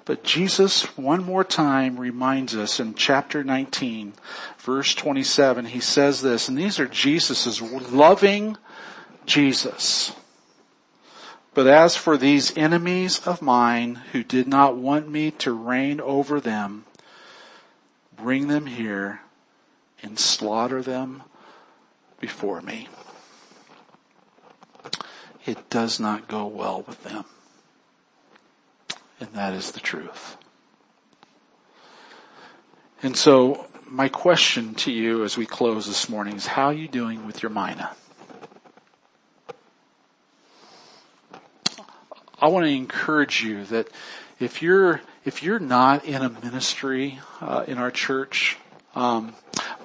But 0.07 0.23
Jesus, 0.23 0.83
one 0.97 1.25
more 1.25 1.43
time, 1.43 1.99
reminds 1.99 2.55
us 2.55 2.79
in 2.79 2.95
chapter 2.95 3.43
19, 3.43 4.13
verse 4.57 4.95
27, 4.95 5.65
he 5.65 5.81
says 5.81 6.21
this, 6.21 6.47
and 6.47 6.57
these 6.57 6.79
are 6.79 6.87
Jesus's 6.87 7.61
loving 7.61 8.55
Jesus. 9.25 10.15
But 11.53 11.67
as 11.67 11.97
for 11.97 12.15
these 12.15 12.55
enemies 12.55 13.19
of 13.27 13.41
mine 13.41 13.95
who 14.13 14.23
did 14.23 14.47
not 14.47 14.77
want 14.77 15.09
me 15.09 15.31
to 15.31 15.51
reign 15.51 15.99
over 15.99 16.39
them, 16.39 16.85
bring 18.15 18.47
them 18.47 18.67
here 18.67 19.19
and 20.01 20.17
slaughter 20.17 20.81
them 20.81 21.23
before 22.21 22.61
me. 22.61 22.87
It 25.45 25.69
does 25.69 25.99
not 25.99 26.29
go 26.29 26.45
well 26.45 26.85
with 26.87 27.03
them. 27.03 27.25
And 29.19 29.29
that 29.33 29.53
is 29.53 29.71
the 29.71 29.79
truth. 29.79 30.37
And 33.01 33.15
so 33.15 33.65
my 33.85 34.09
question 34.09 34.75
to 34.75 34.91
you 34.91 35.23
as 35.23 35.37
we 35.37 35.45
close 35.45 35.85
this 35.85 36.09
morning 36.09 36.35
is 36.35 36.45
how 36.45 36.65
are 36.65 36.73
you 36.73 36.87
doing 36.87 37.25
with 37.25 37.41
your 37.41 37.49
mina? 37.49 37.95
I 42.39 42.49
want 42.49 42.65
to 42.65 42.71
encourage 42.71 43.43
you 43.43 43.65
that 43.65 43.87
if 44.39 44.61
you're 44.61 45.01
if 45.25 45.41
you're 45.41 45.59
not 45.59 46.05
in 46.05 46.21
a 46.21 46.29
ministry 46.29 47.19
uh, 47.41 47.65
in 47.67 47.77
our 47.79 47.91
church, 47.91 48.57
um, 48.95 49.33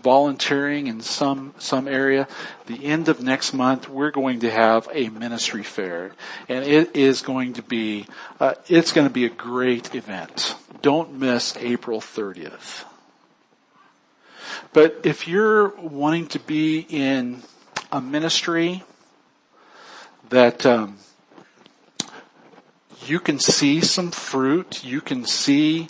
volunteering 0.03 0.86
in 0.86 1.00
some 1.00 1.55
some 1.59 1.88
area, 1.88 2.28
the 2.66 2.84
end 2.84 3.09
of 3.09 3.22
next 3.22 3.53
month 3.53 3.88
we're 3.88 4.11
going 4.11 4.40
to 4.40 4.50
have 4.50 4.88
a 4.92 5.09
ministry 5.09 5.62
fair, 5.62 6.12
and 6.48 6.64
it 6.64 6.96
is 6.96 7.22
going 7.22 7.55
to 7.55 7.62
be 7.62 8.07
uh, 8.40 8.55
it's 8.68 8.92
going 8.92 9.07
to 9.07 9.12
be 9.12 9.24
a 9.24 9.30
great 9.30 9.94
event. 9.94 10.57
Don't 10.82 11.14
miss 11.14 11.57
April 11.59 12.00
30th. 12.00 12.84
But 14.72 15.00
if 15.05 15.28
you're 15.28 15.68
wanting 15.76 16.28
to 16.28 16.38
be 16.38 16.86
in 16.88 17.42
a 17.90 18.00
ministry 18.00 18.82
that 20.30 20.64
um, 20.64 20.96
you 23.07 23.20
can 23.20 23.38
see 23.38 23.80
some 23.80 24.11
fruit, 24.11 24.84
you 24.84 25.00
can 25.00 25.24
see 25.26 25.88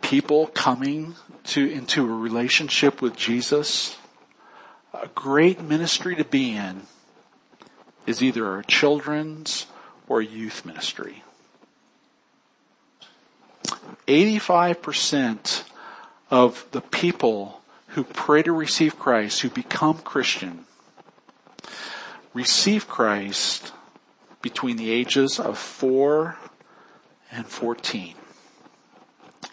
people 0.00 0.46
coming 0.48 1.14
to 1.44 1.68
into 1.68 2.04
a 2.04 2.16
relationship 2.16 3.02
with 3.02 3.16
Jesus, 3.16 3.96
a 4.94 5.08
great 5.08 5.60
ministry 5.60 6.16
to 6.16 6.24
be 6.24 6.54
in 6.54 6.82
is 8.06 8.22
either 8.22 8.58
a 8.58 8.64
children's 8.64 9.66
or 10.08 10.20
youth 10.20 10.64
ministry. 10.64 11.22
85% 14.06 15.64
of 16.30 16.66
the 16.72 16.80
people 16.80 17.60
who 17.88 18.04
pray 18.04 18.42
to 18.42 18.52
receive 18.52 18.98
Christ, 18.98 19.40
who 19.40 19.50
become 19.50 19.98
Christian, 19.98 20.64
receive 22.34 22.88
Christ 22.88 23.72
between 24.40 24.76
the 24.76 24.90
ages 24.90 25.38
of 25.38 25.58
4 25.58 26.36
and 27.30 27.46
14. 27.46 28.14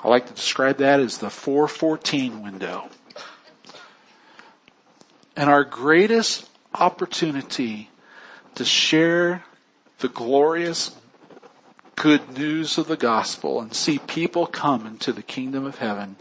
I 0.02 0.08
like 0.08 0.28
to 0.28 0.34
describe 0.34 0.78
that 0.78 1.00
as 1.00 1.18
the 1.18 1.30
414 1.30 2.41
window. 2.41 2.89
And 5.36 5.50
our 5.50 5.64
greatest 5.64 6.50
opportunity 6.74 7.89
to 8.56 8.64
share 8.64 9.43
the 10.00 10.10
glorious 10.10 10.95
good 11.95 12.38
news 12.38 12.78
of 12.78 12.88
the 12.88 12.95
gospel 12.95 13.60
and 13.60 13.74
see 13.74 14.00
people 14.00 14.47
come 14.47 14.86
into 14.88 15.12
the 15.12 15.22
kingdom 15.22 15.66
of 15.66 15.80
heaven 15.80 16.16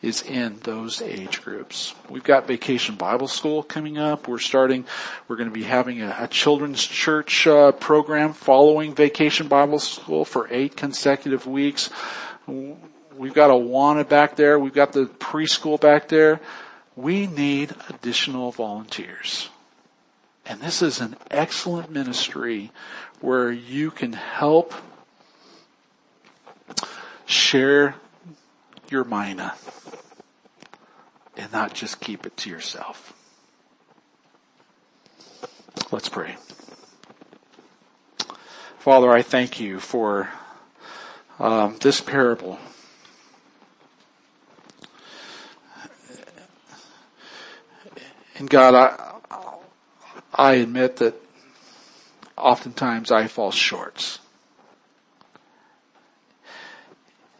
is 0.00 0.22
in 0.22 0.58
those 0.62 1.02
age 1.02 1.42
groups. 1.42 1.94
We've 2.08 2.24
got 2.24 2.46
vacation 2.46 2.94
Bible 2.94 3.28
school 3.28 3.62
coming 3.62 3.98
up. 3.98 4.28
We're 4.28 4.38
starting, 4.38 4.86
we're 5.28 5.36
going 5.36 5.50
to 5.50 5.54
be 5.54 5.62
having 5.62 6.00
a, 6.00 6.16
a 6.20 6.28
children's 6.28 6.82
church 6.82 7.46
uh, 7.46 7.72
program 7.72 8.32
following 8.32 8.94
vacation 8.94 9.48
Bible 9.48 9.78
school 9.78 10.24
for 10.24 10.48
eight 10.50 10.74
consecutive 10.74 11.46
weeks. 11.46 11.90
We've 13.20 13.34
got 13.34 13.50
Awana 13.50 14.08
back 14.08 14.36
there. 14.36 14.58
We've 14.58 14.72
got 14.72 14.92
the 14.92 15.04
preschool 15.04 15.78
back 15.78 16.08
there. 16.08 16.40
We 16.96 17.26
need 17.26 17.74
additional 17.90 18.50
volunteers. 18.50 19.50
And 20.46 20.58
this 20.62 20.80
is 20.80 21.02
an 21.02 21.16
excellent 21.30 21.90
ministry 21.90 22.72
where 23.20 23.52
you 23.52 23.90
can 23.90 24.14
help 24.14 24.72
share 27.26 27.94
your 28.88 29.04
mina 29.04 29.54
and 31.36 31.52
not 31.52 31.74
just 31.74 32.00
keep 32.00 32.24
it 32.24 32.38
to 32.38 32.48
yourself. 32.48 33.12
Let's 35.90 36.08
pray. 36.08 36.36
Father, 38.78 39.10
I 39.10 39.20
thank 39.20 39.60
you 39.60 39.78
for 39.78 40.30
um, 41.38 41.76
this 41.82 42.00
parable 42.00 42.58
And 48.40 48.48
God, 48.48 48.74
I, 48.74 49.36
I 50.32 50.52
admit 50.54 50.96
that 50.96 51.14
oftentimes 52.38 53.12
I 53.12 53.26
fall 53.26 53.50
short. 53.50 54.18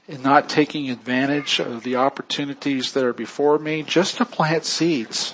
In 0.07 0.21
not 0.21 0.51
taking 0.51 0.91
advantage 0.91 1.59
of 1.59 1.85
the 1.85 1.97
opportunities 1.97 2.93
that 2.93 3.03
are 3.03 3.15
before 3.15 3.59
me 3.59 3.83
just 3.83 4.19
to 4.19 4.27
plant 4.27 4.67
seeds. 4.67 5.33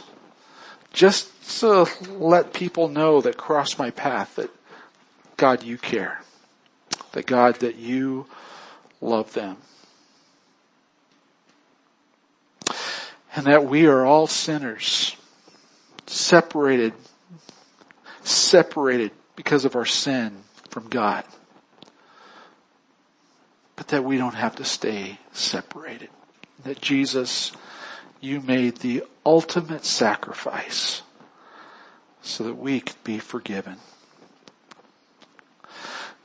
Just 0.93 1.59
to 1.61 1.89
let 2.11 2.53
people 2.53 2.87
know 2.87 3.21
that 3.21 3.37
cross 3.37 3.77
my 3.77 3.91
path 3.91 4.37
that 4.37 4.51
God, 5.37 5.65
you 5.65 5.79
care. 5.79 6.23
That 7.11 7.27
God, 7.27 7.57
that 7.57 7.75
you 7.75 8.27
love 9.01 9.33
them. 9.33 9.57
And 13.35 13.47
that 13.47 13.65
we 13.65 13.87
are 13.87 14.07
all 14.07 14.29
sinners 14.29 15.17
separated, 16.07 16.93
separated 18.23 19.13
because 19.35 19.65
of 19.65 19.77
our 19.77 19.85
sin 19.85 20.43
from 20.71 20.89
God. 20.89 21.25
But 23.77 23.89
that 23.89 24.05
we 24.05 24.17
don't 24.17 24.35
have 24.35 24.57
to 24.57 24.65
stay 24.65 25.19
separated. 25.33 26.09
That 26.65 26.81
Jesus, 26.81 27.53
you 28.21 28.41
made 28.41 28.79
the 28.79 29.05
ultimate 29.25 29.85
sacrifice 29.85 31.03
so 32.23 32.45
that 32.45 32.55
we 32.55 32.81
could 32.81 33.03
be 33.05 33.19
forgiven. 33.19 33.77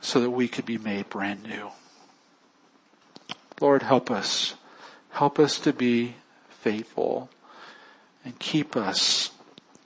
So 0.00 0.20
that 0.20 0.30
we 0.30 0.48
could 0.48 0.66
be 0.66 0.78
made 0.78 1.08
brand 1.08 1.44
new. 1.44 1.70
Lord, 3.60 3.82
help 3.82 4.10
us. 4.10 4.54
Help 5.10 5.38
us 5.38 5.60
to 5.60 5.72
be 5.72 6.16
faithful 6.48 7.30
and 8.24 8.36
keep 8.38 8.76
us 8.76 9.21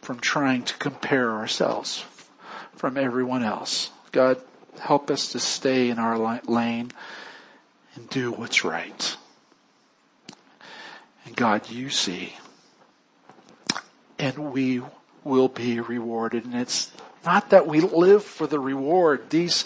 from 0.06 0.20
trying 0.20 0.62
to 0.62 0.76
compare 0.76 1.32
ourselves 1.32 2.04
from 2.76 2.96
everyone 2.96 3.42
else. 3.42 3.90
God, 4.12 4.40
help 4.78 5.10
us 5.10 5.32
to 5.32 5.40
stay 5.40 5.90
in 5.90 5.98
our 5.98 6.16
lane 6.46 6.92
and 7.96 8.08
do 8.08 8.30
what's 8.30 8.64
right. 8.64 9.16
And 11.24 11.34
God, 11.34 11.68
you 11.70 11.90
see. 11.90 12.34
And 14.16 14.52
we 14.52 14.80
will 15.24 15.48
be 15.48 15.80
rewarded. 15.80 16.44
And 16.44 16.54
it's 16.54 16.92
not 17.24 17.50
that 17.50 17.66
we 17.66 17.80
live 17.80 18.22
for 18.22 18.46
the 18.46 18.60
reward. 18.60 19.28
These 19.30 19.64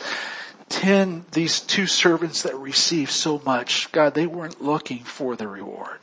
ten, 0.71 1.27
these 1.33 1.61
two 1.61 1.87
servants 1.87 2.45
that 2.45 2.57
received 2.57 3.11
so 3.11 3.43
much, 3.45 3.93
God, 3.93 4.15
they 4.15 4.27
weren't 4.27 4.63
looking 4.63 5.01
for 5.01 5.37
the 5.37 5.49
reward 5.49 5.99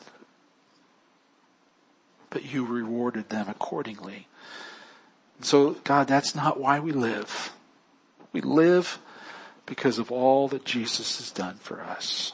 but 2.30 2.46
you 2.46 2.66
rewarded 2.66 3.30
them 3.30 3.48
accordingly. 3.50 4.28
So 5.42 5.72
God, 5.84 6.08
that's 6.08 6.36
not 6.36 6.60
why 6.60 6.80
we 6.80 6.92
live. 6.92 7.52
We 8.34 8.42
live 8.42 9.00
because 9.66 10.00
of 10.00 10.12
all 10.12 10.48
that 10.50 10.66
Jesus 10.66 11.18
has 11.18 11.32
done 11.32 11.56
for 11.56 11.82
us. 11.82 12.34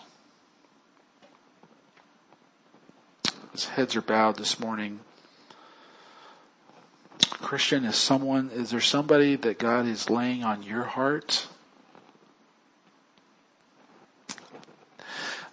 As 3.54 3.66
heads 3.66 3.96
are 3.96 4.02
bowed 4.02 4.38
this 4.38 4.60
morning, 4.60 5.02
Christian, 7.20 7.86
is 7.86 7.96
someone, 7.96 8.50
is 8.54 8.72
there 8.72 8.82
somebody 8.82 9.36
that 9.36 9.60
God 9.60 9.86
is 9.86 10.10
laying 10.10 10.44
on 10.44 10.64
your 10.64 10.84
heart 10.84 11.48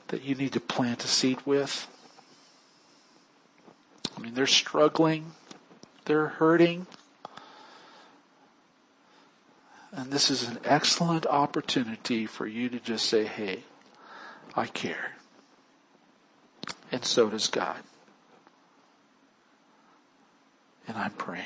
that 0.08 0.22
you 0.22 0.34
need 0.34 0.52
to 0.52 0.60
plant 0.60 1.04
a 1.04 1.08
seed 1.08 1.38
with? 1.44 1.86
I 4.20 4.22
mean, 4.22 4.34
they're 4.34 4.46
struggling. 4.46 5.32
They're 6.04 6.28
hurting. 6.28 6.86
And 9.92 10.12
this 10.12 10.30
is 10.30 10.46
an 10.46 10.58
excellent 10.62 11.26
opportunity 11.26 12.26
for 12.26 12.46
you 12.46 12.68
to 12.68 12.78
just 12.78 13.06
say, 13.06 13.24
hey, 13.24 13.62
I 14.54 14.66
care. 14.66 15.12
And 16.92 17.02
so 17.02 17.30
does 17.30 17.48
God. 17.48 17.78
And 20.86 20.98
I'm 20.98 21.12
praying. 21.12 21.44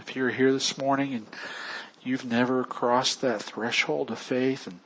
If 0.00 0.16
you're 0.16 0.30
here 0.30 0.52
this 0.52 0.76
morning 0.76 1.14
and 1.14 1.26
you've 2.02 2.24
never 2.24 2.64
crossed 2.64 3.20
that 3.20 3.42
threshold 3.42 4.10
of 4.10 4.18
faith 4.18 4.66
and 4.66 4.80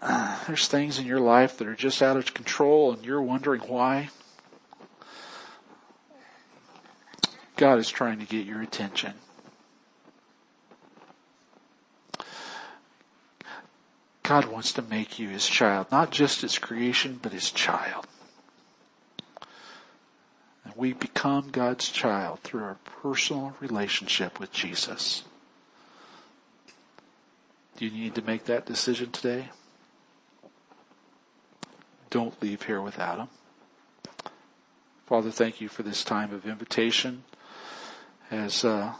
uh, 0.00 0.38
there's 0.46 0.68
things 0.68 0.98
in 0.98 1.06
your 1.06 1.20
life 1.20 1.58
that 1.58 1.68
are 1.68 1.74
just 1.74 2.02
out 2.02 2.16
of 2.16 2.34
control 2.34 2.92
and 2.92 3.04
you're 3.04 3.22
wondering 3.22 3.62
why, 3.62 4.10
God 7.56 7.78
is 7.78 7.88
trying 7.88 8.20
to 8.20 8.24
get 8.24 8.46
your 8.46 8.62
attention. 8.62 9.14
God 14.22 14.44
wants 14.44 14.74
to 14.74 14.82
make 14.82 15.18
you 15.18 15.30
his 15.30 15.46
child, 15.46 15.86
not 15.90 16.10
just 16.10 16.42
his 16.42 16.58
creation, 16.58 17.18
but 17.20 17.32
his 17.32 17.50
child. 17.50 18.06
And 20.64 20.74
we 20.76 20.92
become 20.92 21.48
God's 21.50 21.88
child 21.88 22.40
through 22.40 22.62
our 22.62 22.76
personal 23.00 23.54
relationship 23.58 24.38
with 24.38 24.52
Jesus. 24.52 25.24
Do 27.78 27.86
you 27.86 27.90
need 27.90 28.14
to 28.16 28.22
make 28.22 28.44
that 28.44 28.66
decision 28.66 29.12
today? 29.12 29.48
Don't 32.10 32.40
leave 32.42 32.62
here 32.62 32.80
without 32.80 33.18
him. 33.18 33.28
Father, 35.06 35.30
thank 35.30 35.60
you 35.60 35.68
for 35.68 35.82
this 35.82 36.04
time 36.04 36.32
of 36.32 36.46
invitation 36.46 37.24
as 38.30 38.64
uh, 38.64 38.92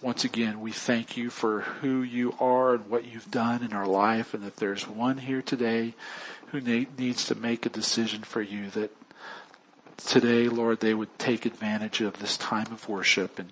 once 0.00 0.24
again 0.24 0.60
we 0.60 0.72
thank 0.72 1.16
you 1.16 1.28
for 1.28 1.60
who 1.60 2.00
you 2.02 2.34
are 2.40 2.74
and 2.74 2.88
what 2.88 3.04
you've 3.04 3.30
done 3.30 3.62
in 3.62 3.74
our 3.74 3.86
life 3.86 4.32
and 4.32 4.42
if 4.44 4.56
there's 4.56 4.88
one 4.88 5.18
here 5.18 5.42
today 5.42 5.92
who 6.46 6.60
needs 6.60 7.26
to 7.26 7.34
make 7.34 7.66
a 7.66 7.68
decision 7.68 8.22
for 8.22 8.40
you 8.40 8.70
that 8.70 8.90
today, 10.06 10.48
Lord, 10.48 10.80
they 10.80 10.94
would 10.94 11.18
take 11.18 11.46
advantage 11.46 12.00
of 12.00 12.18
this 12.18 12.36
time 12.36 12.72
of 12.72 12.88
worship 12.88 13.38
and 13.38 13.50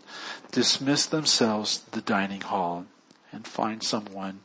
dismiss 0.50 1.06
themselves 1.06 1.78
to 1.78 1.90
the 1.90 2.00
dining 2.00 2.40
hall 2.40 2.86
and 3.32 3.46
find 3.46 3.82
someone 3.82 4.40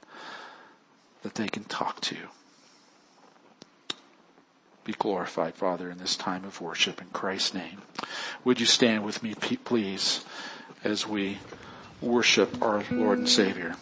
that 1.22 1.36
they 1.36 1.48
can 1.48 1.64
talk 1.64 2.02
to. 2.02 2.18
Be 4.84 4.94
glorified, 4.94 5.56
Father, 5.56 5.90
in 5.90 5.98
this 5.98 6.16
time 6.16 6.44
of 6.44 6.60
worship 6.60 7.02
in 7.02 7.08
Christ's 7.14 7.54
name. 7.54 7.82
Would 8.44 8.60
you 8.60 8.66
stand 8.66 9.06
with 9.06 9.24
me, 9.24 9.34
please, 9.36 10.26
as 10.84 11.08
we 11.08 11.38
worship 12.02 12.62
our 12.62 12.84
Lord 12.92 13.20
and 13.20 13.30
Savior? 13.30 13.76